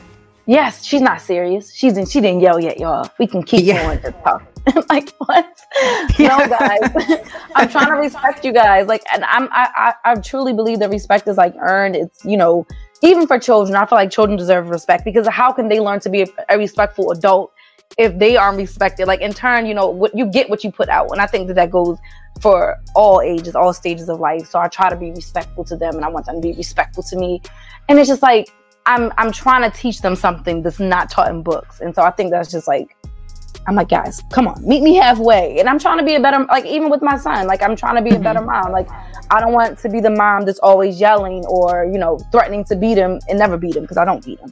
[0.51, 1.73] Yes, she's not serious.
[1.73, 3.09] She's in, she didn't yell yet, y'all.
[3.17, 3.83] We can keep yeah.
[3.83, 4.43] going to talk.
[4.89, 5.45] like what?
[6.19, 7.25] no, guys.
[7.55, 8.85] I'm trying to respect you guys.
[8.87, 11.95] Like, and I'm I, I I truly believe that respect is like earned.
[11.95, 12.67] It's you know
[13.01, 13.77] even for children.
[13.77, 16.57] I feel like children deserve respect because how can they learn to be a, a
[16.57, 17.53] respectful adult
[17.97, 20.87] if they aren't respected like in turn you know what you get what you put
[20.87, 21.97] out and i think that that goes
[22.39, 25.95] for all ages all stages of life so i try to be respectful to them
[25.95, 27.41] and i want them to be respectful to me
[27.89, 28.49] and it's just like
[28.85, 32.11] i'm i'm trying to teach them something that's not taught in books and so i
[32.11, 32.95] think that's just like
[33.67, 35.59] I'm like, guys, come on, meet me halfway.
[35.59, 37.95] And I'm trying to be a better, like, even with my son, like, I'm trying
[37.95, 38.63] to be a better mm-hmm.
[38.63, 38.71] mom.
[38.71, 38.89] Like,
[39.29, 42.75] I don't want to be the mom that's always yelling or, you know, threatening to
[42.75, 44.51] beat him and never beat him because I don't beat him.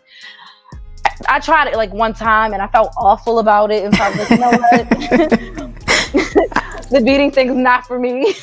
[1.05, 3.83] I, I, tried it like one time and I felt awful about it.
[3.83, 4.89] And so I was like, you know what?
[6.91, 8.27] the beating thing's not for me.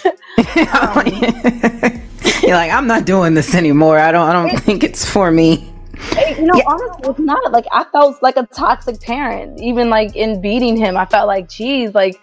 [0.72, 1.07] um,
[2.43, 3.99] You're like, I'm not doing this anymore.
[3.99, 5.72] I don't, I don't think it's for me
[6.37, 6.65] you know, yeah.
[6.67, 9.61] honestly, it's not like I felt like a toxic parent.
[9.61, 12.21] Even like in beating him, I felt like, geez, like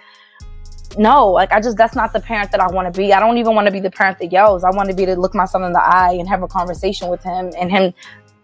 [0.97, 3.13] no, like I just that's not the parent that I want to be.
[3.13, 4.63] I don't even want to be the parent that yells.
[4.63, 7.09] I want to be to look my son in the eye and have a conversation
[7.09, 7.93] with him and him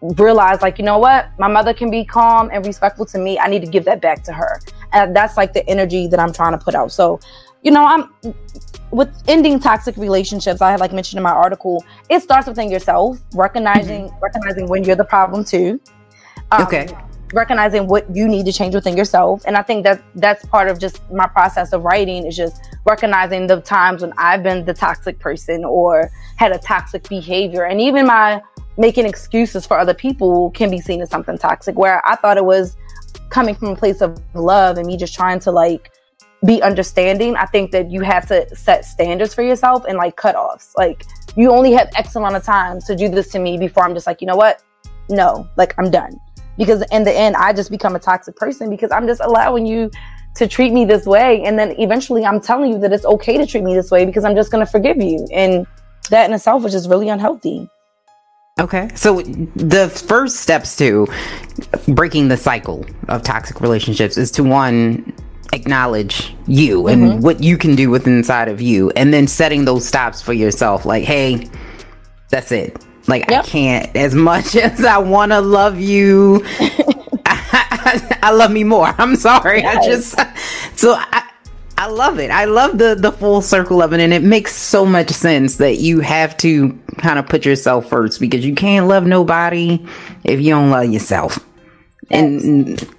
[0.02, 1.30] realize like, you know what?
[1.38, 3.38] My mother can be calm and respectful to me.
[3.38, 4.60] I need to give that back to her.
[4.94, 6.92] And that's like the energy that I'm trying to put out.
[6.92, 7.20] So,
[7.62, 8.34] you know, I'm
[8.92, 13.20] with ending toxic relationships, I had like mentioned in my article, it starts within yourself,
[13.34, 14.20] recognizing mm-hmm.
[14.24, 15.80] recognizing when you're the problem too.
[16.52, 16.88] Um, okay.
[17.32, 20.80] Recognizing what you need to change within yourself, and I think that that's part of
[20.80, 25.20] just my process of writing is just recognizing the times when I've been the toxic
[25.20, 28.42] person or had a toxic behavior, and even my
[28.80, 31.78] making excuses for other people can be seen as something toxic.
[31.78, 32.76] Where I thought it was
[33.30, 35.92] coming from a place of love and me just trying to like
[36.46, 40.72] be understanding, I think that you have to set standards for yourself and like cutoffs.
[40.78, 43.94] Like you only have X amount of time to do this to me before I'm
[43.94, 44.64] just like, you know what?
[45.10, 46.20] No, like I'm done.
[46.58, 49.90] Because in the end, I just become a toxic person because I'm just allowing you
[50.36, 51.44] to treat me this way.
[51.44, 54.24] And then eventually I'm telling you that it's okay to treat me this way because
[54.24, 55.26] I'm just going to forgive you.
[55.32, 55.66] And
[56.10, 57.68] that in itself is just really unhealthy.
[58.60, 58.90] Okay.
[58.96, 61.08] So the first steps to
[61.88, 65.14] breaking the cycle of toxic relationships is to one
[65.54, 67.22] acknowledge you and mm-hmm.
[67.22, 70.86] what you can do with inside of you and then setting those stops for yourself
[70.86, 71.48] like hey
[72.30, 73.44] that's it like yep.
[73.44, 76.44] i can't as much as i want to love you
[77.26, 79.78] I, I, love me more i'm sorry yes.
[79.78, 81.24] i just so i
[81.80, 82.30] I love it.
[82.30, 85.78] I love the the full circle of it, and it makes so much sense that
[85.78, 89.88] you have to kind of put yourself first because you can't love nobody
[90.26, 91.40] if you don't love yourself.
[92.10, 92.44] Yes.
[92.44, 92.96] And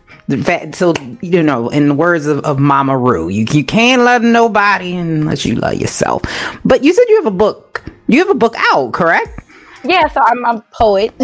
[0.75, 4.97] so you know, in the words of, of Mama Ru, you you can't love nobody
[4.97, 6.23] unless you love yourself.
[6.65, 7.85] But you said you have a book.
[8.09, 9.41] You have a book out, correct?
[9.85, 11.15] Yeah, so I'm, I'm a poet.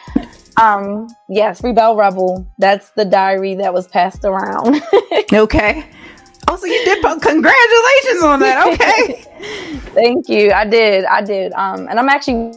[0.60, 2.46] um, yes, Rebel Rebel.
[2.58, 4.80] That's the diary that was passed around.
[5.32, 5.84] okay.
[6.50, 7.02] Oh, so you did.
[7.02, 8.66] Congratulations on that.
[8.72, 9.24] Okay.
[9.94, 10.52] Thank you.
[10.52, 11.04] I did.
[11.04, 11.52] I did.
[11.52, 12.52] Um, and I'm actually,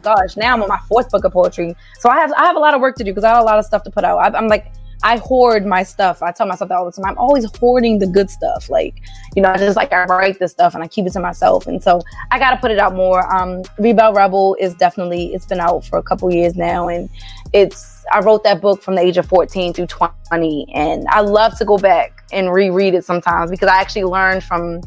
[0.00, 1.74] gosh, now I'm on my fourth book of poetry.
[1.98, 3.46] So I have I have a lot of work to do because I have a
[3.46, 4.18] lot of stuff to put out.
[4.18, 4.70] I, I'm like
[5.02, 6.22] I hoard my stuff.
[6.22, 7.06] I tell myself that all the time.
[7.06, 8.68] I'm always hoarding the good stuff.
[8.68, 8.94] Like,
[9.34, 11.66] you know, just like I write this stuff and I keep it to myself.
[11.66, 13.26] And so I got to put it out more.
[13.34, 16.88] Um, Rebel Rebel is definitely, it's been out for a couple years now.
[16.88, 17.08] And
[17.52, 20.66] it's, I wrote that book from the age of 14 through 20.
[20.74, 24.82] And I love to go back and reread it sometimes because I actually learned from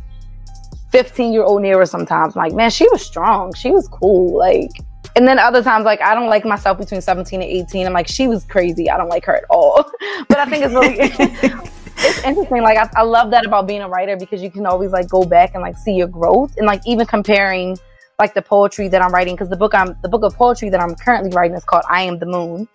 [0.92, 2.36] 15 year old Nerra sometimes.
[2.36, 3.52] like, man, she was strong.
[3.56, 4.38] She was cool.
[4.38, 4.70] Like,
[5.16, 7.86] and then other times, like I don't like myself between 17 and 18.
[7.86, 8.90] I'm like, she was crazy.
[8.90, 9.84] I don't like her at all.
[10.28, 10.98] but I think it's really
[11.98, 12.62] it's interesting.
[12.62, 15.24] Like I, I love that about being a writer because you can always like go
[15.24, 17.78] back and like see your growth and like even comparing
[18.20, 20.82] like the poetry that I'm writing because the book I'm the book of poetry that
[20.82, 22.68] I'm currently writing is called I Am the Moon.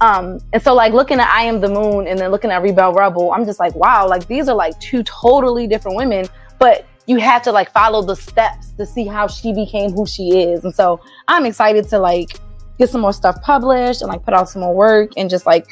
[0.00, 2.92] Um, and so like looking at I Am the Moon and then looking at Rebel
[2.92, 6.26] Rebel, I'm just like, wow, like these are like two totally different women,
[6.58, 10.42] but you have to like follow the steps to see how she became who she
[10.42, 10.64] is.
[10.64, 12.38] And so I'm excited to like
[12.78, 15.66] get some more stuff published and like put out some more work and just like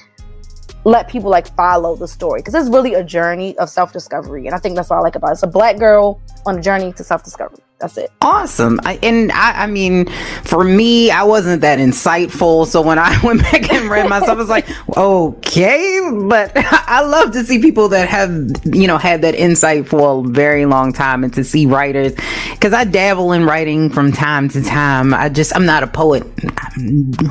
[0.84, 2.40] let people like follow the story.
[2.40, 4.46] Because it's really a journey of self-discovery.
[4.46, 5.32] And i think that's what i like about it.
[5.32, 8.12] It's a black girl on a journey to self-discovery that's it.
[8.20, 8.78] Awesome.
[8.84, 10.06] I, and I, I mean,
[10.44, 12.66] for me, I wasn't that insightful.
[12.66, 14.66] So when I went back and read myself, I was like,
[14.98, 16.10] okay.
[16.28, 18.30] But I love to see people that have,
[18.66, 22.12] you know, had that insight for a very long time and to see writers
[22.50, 25.14] because I dabble in writing from time to time.
[25.14, 26.26] I just, I'm not a poet.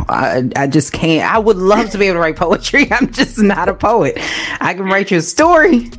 [0.10, 1.32] I, I just can't.
[1.32, 2.92] I would love to be able to write poetry.
[2.92, 4.18] I'm just not a poet.
[4.60, 5.92] I can write you a story.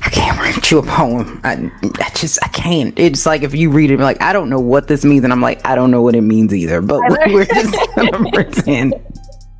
[0.00, 1.40] I can't write you a poem.
[1.42, 2.96] I, I just, I can't.
[2.96, 5.24] It's like if you read it like, I don't know what this means.
[5.24, 8.94] And I'm like, I don't know what it means either, but we're just gonna pretend.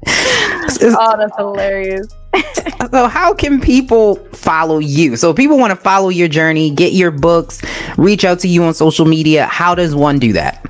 [0.06, 2.08] oh, that's hilarious.
[2.90, 5.16] so how can people follow you?
[5.16, 7.62] So if people want to follow your journey, get your books,
[7.96, 10.64] reach out to you on social media, how does one do that?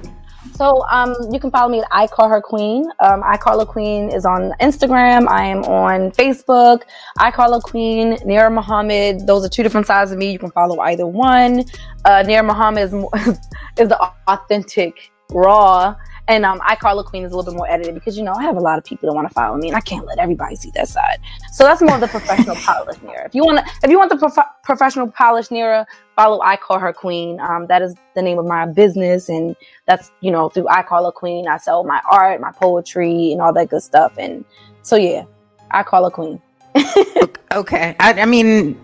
[0.57, 2.87] So um, you can follow me at I Call Her Queen.
[3.01, 5.29] Um, I Call Her Queen is on Instagram.
[5.29, 6.83] I am on Facebook.
[7.19, 9.27] I Call Her Queen, Nerra Muhammad.
[9.27, 10.33] Those are two different sides of me.
[10.33, 11.61] You can follow either one.
[12.07, 12.95] Uh, Nerra Muhammad is,
[13.79, 15.95] is the authentic, raw
[16.29, 18.33] and um, I Call Her Queen is a little bit more edited because you know
[18.33, 20.19] I have a lot of people that want to follow me, and I can't let
[20.19, 21.19] everybody see that side.
[21.53, 23.27] So that's more of the professional polished Nerra.
[23.27, 26.93] If you want, if you want the prof- professional polished Nerra, follow I Call Her
[26.93, 27.39] Queen.
[27.41, 29.55] Um, that is the name of my business, and
[29.87, 33.41] that's you know through I Call Her Queen, I sell my art, my poetry, and
[33.41, 34.15] all that good stuff.
[34.19, 34.45] And
[34.83, 35.25] so yeah,
[35.71, 36.41] I Call Her Queen.
[37.53, 38.81] okay, I, I mean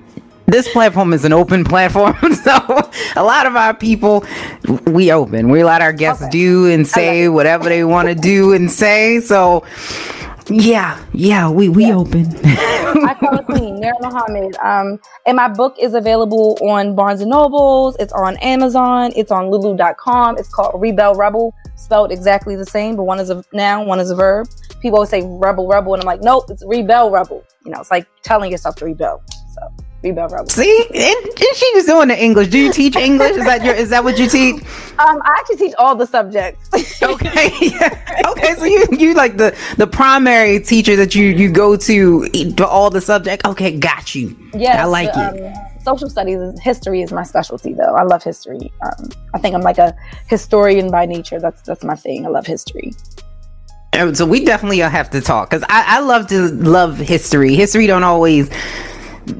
[0.46, 4.24] this platform is an open platform, so a lot of our people
[4.86, 5.48] we open.
[5.48, 6.30] We let our guests okay.
[6.30, 9.20] do and say whatever they want to do and say.
[9.20, 9.64] So
[10.48, 11.96] yeah, yeah, we we yeah.
[11.96, 12.26] open.
[12.44, 14.56] I Call Her Queen, Nerra Muhammad.
[14.56, 17.96] Um, and my book is available on Barnes and Nobles.
[17.98, 19.12] It's on Amazon.
[19.16, 20.36] It's on Lulu.com.
[20.38, 24.10] It's called Rebel Rebel, spelled exactly the same, but one is a noun, one is
[24.10, 24.48] a verb.
[24.80, 27.44] People always say rebel rebel, and I'm like, nope, it's rebel rebel.
[27.64, 29.22] You know, it's like telling yourself to rebel.
[29.54, 29.84] So
[30.48, 32.48] See, and, and she doing the English.
[32.48, 33.36] Do you teach English?
[33.36, 33.74] Is that your?
[33.74, 34.56] Is that what you teach?
[34.98, 36.68] Um, I actually teach all the subjects.
[37.02, 37.46] okay,
[38.26, 38.54] okay.
[38.56, 42.90] So you you like the the primary teacher that you you go to for all
[42.90, 43.44] the subject.
[43.46, 44.36] Okay, got you.
[44.54, 45.56] Yeah, I like the, it.
[45.56, 47.94] Um, social studies is history is my specialty though.
[47.94, 48.72] I love history.
[48.84, 49.94] Um, I think I'm like a
[50.26, 51.38] historian by nature.
[51.38, 52.26] That's that's my thing.
[52.26, 52.92] I love history.
[54.14, 57.54] So we definitely have to talk because I, I love to love history.
[57.54, 58.48] History don't always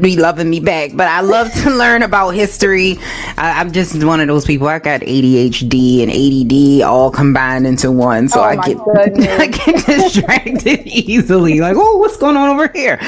[0.00, 0.92] be loving me back.
[0.94, 2.98] But I love to learn about history.
[3.36, 4.68] I, am just one of those people.
[4.68, 8.78] I got ADHD and ADD all combined into one, so oh I get
[9.40, 11.60] I get distracted easily.
[11.60, 13.00] Like, oh, what's going on over here?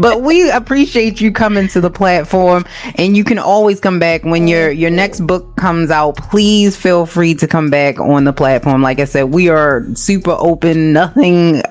[0.00, 2.64] But we appreciate you coming to the platform,
[2.96, 6.16] and you can always come back when your your next book comes out.
[6.16, 8.82] Please feel free to come back on the platform.
[8.82, 10.92] Like I said, we are super open.
[10.92, 11.62] Nothing.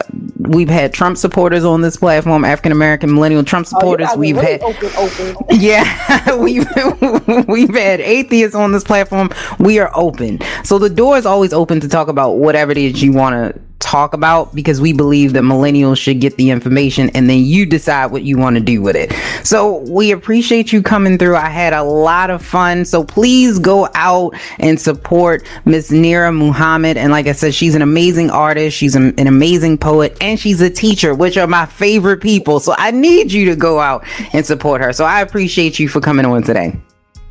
[0.48, 4.10] We've had Trump supporters on this platform, African American millennial Trump oh, supporters.
[4.12, 5.36] Oh, We've had open, open.
[5.52, 6.68] Yeah, we've
[7.48, 9.30] we've had atheists on this platform.
[9.60, 13.02] We are open, so the door is always open to talk about whatever it is
[13.02, 17.30] you want to talk about because we believe that millennials should get the information and
[17.30, 19.14] then you decide what you want to do with it.
[19.46, 21.36] So we appreciate you coming through.
[21.36, 22.84] I had a lot of fun.
[22.86, 26.98] So please go out and support Miss Nerra Muhammad.
[26.98, 28.76] And like I said, she's an amazing artist.
[28.76, 32.60] She's an, an amazing poet and she's a teacher, which are my favorite people.
[32.60, 34.94] So I need you to go out and support her.
[34.94, 36.76] So I appreciate you for coming on today.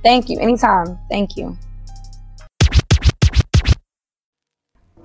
[0.05, 0.39] Thank you.
[0.39, 0.99] Anytime.
[1.11, 1.59] Thank you.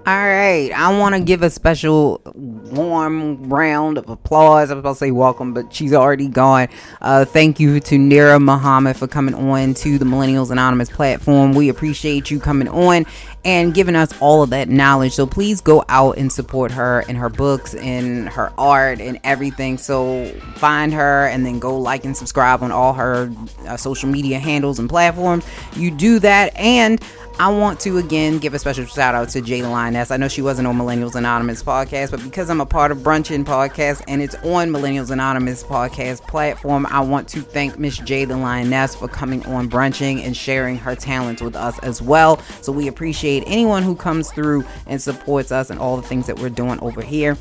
[0.10, 4.72] All right, I want to give a special warm round of applause.
[4.72, 6.68] I was about to say welcome, but she's already gone.
[7.00, 11.54] Uh, thank you to Nerra Muhammad for coming on to the Millennials Anonymous platform.
[11.54, 13.06] We appreciate you coming on
[13.46, 15.14] and giving us all of that knowledge.
[15.14, 19.78] So please go out and support her and her books and her art and everything.
[19.78, 23.32] So find her and then go like and subscribe on all her
[23.68, 25.46] uh, social media handles and platforms.
[25.76, 27.00] You do that and
[27.40, 30.12] I want to again give a special shout out to Jada Lioness.
[30.12, 33.46] I know she wasn't on Millennials Anonymous podcast, but because I'm a part of Brunching
[33.46, 38.94] podcast and it's on Millennials Anonymous podcast platform, I want to thank Miss Jada Lioness
[38.94, 42.42] for coming on Brunching and sharing her talents with us as well.
[42.60, 46.40] So we appreciate anyone who comes through and supports us and all the things that
[46.40, 47.38] we're doing over here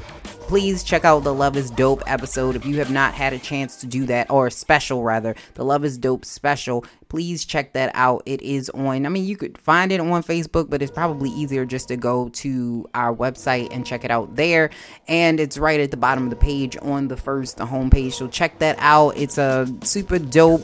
[0.49, 3.77] please check out the Love is Dope episode if you have not had a chance
[3.77, 6.87] to do that, or special rather, the Love is Dope special.
[7.11, 8.23] Please check that out.
[8.25, 11.67] It is on, I mean, you could find it on Facebook, but it's probably easier
[11.67, 14.71] just to go to our website and check it out there.
[15.07, 18.15] And it's right at the bottom of the page on the first the homepage.
[18.15, 19.19] So check that out.
[19.19, 20.63] It's a super dope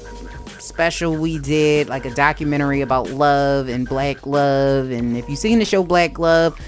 [0.58, 4.90] special we did, like a documentary about love and black love.
[4.90, 6.58] And if you've seen the show Black Love,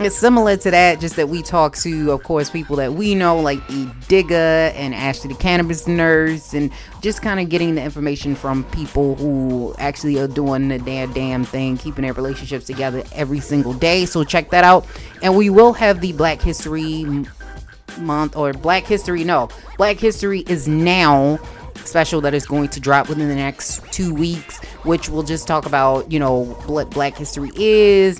[0.00, 3.38] it's similar to that, just that we talk to, of course, people that we know,
[3.38, 3.88] like E.
[4.08, 9.14] Digger and Ashley the Cannabis Nurse, and just kind of getting the information from people
[9.14, 14.04] who actually are doing the damn damn thing, keeping their relationships together every single day.
[14.04, 14.84] So check that out.
[15.22, 17.06] And we will have the Black History
[18.00, 21.38] Month or Black History, no, Black History is now
[21.84, 25.66] special that is going to drop within the next two weeks, which will just talk
[25.66, 28.18] about, you know, what Black History is,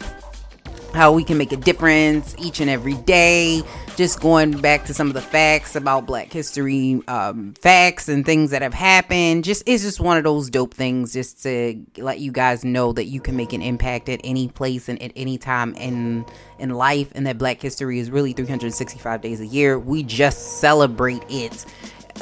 [0.94, 3.62] how we can make a difference each and every day.
[3.96, 8.50] Just going back to some of the facts about Black History, um, facts and things
[8.50, 9.44] that have happened.
[9.44, 13.04] Just it's just one of those dope things, just to let you guys know that
[13.04, 16.24] you can make an impact at any place and at any time in
[16.58, 19.78] in life, and that Black History is really 365 days a year.
[19.78, 21.64] We just celebrate it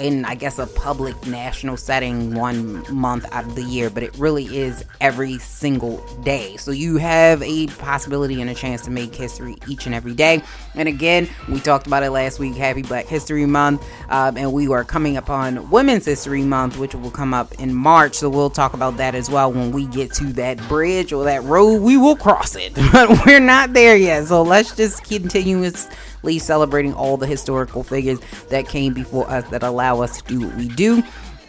[0.00, 4.16] in, I guess, a public national setting one month out of the year, but it
[4.16, 6.56] really is every single day.
[6.56, 10.42] So you have a possibility and a chance to make history each and every day.
[10.74, 12.54] And again, we talked about it last week.
[12.54, 17.10] Happy Black History Month, um, and we are coming upon Women's History Month, which will
[17.10, 18.14] come up in March.
[18.14, 21.42] So we'll talk about that as well when we get to that bridge or that
[21.44, 21.82] road.
[21.82, 24.26] We will cross it, but we're not there yet.
[24.26, 25.94] So let's just continuously
[26.38, 28.18] celebrating all the historical figures
[28.48, 31.02] that came before us that allow us to do what we do.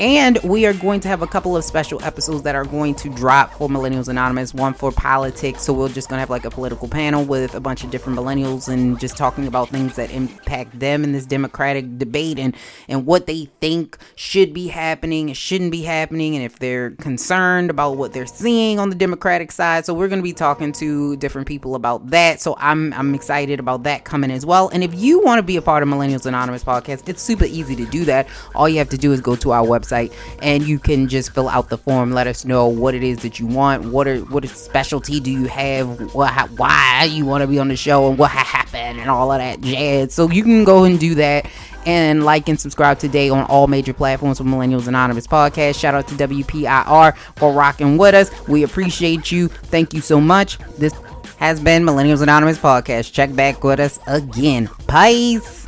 [0.03, 3.09] And we are going to have a couple of special episodes that are going to
[3.09, 4.53] drop for Millennials Anonymous.
[4.53, 5.63] One for politics.
[5.63, 8.19] So we're just going to have like a political panel with a bunch of different
[8.19, 12.53] millennials and just talking about things that impact them in this democratic debate and,
[12.89, 16.35] and what they think should be happening and shouldn't be happening.
[16.35, 19.85] And if they're concerned about what they're seeing on the Democratic side.
[19.85, 22.41] So we're going to be talking to different people about that.
[22.41, 24.67] So I'm, I'm excited about that coming as well.
[24.67, 27.77] And if you want to be a part of Millennials Anonymous podcast, it's super easy
[27.77, 28.27] to do that.
[28.53, 31.33] All you have to do is go to our website website and you can just
[31.33, 34.19] fill out the form let us know what it is that you want what are
[34.25, 38.17] what specialty do you have what, why you want to be on the show and
[38.17, 41.45] what happened and all of that jazz so you can go and do that
[41.85, 45.77] and like and subscribe today on all major platforms for Millennials Anonymous podcast.
[45.77, 48.31] Shout out to WPIR for rocking with us.
[48.47, 49.49] We appreciate you.
[49.49, 50.59] Thank you so much.
[50.77, 50.93] This
[51.39, 53.11] has been Millennials Anonymous podcast.
[53.11, 54.69] Check back with us again.
[54.87, 55.62] Peace.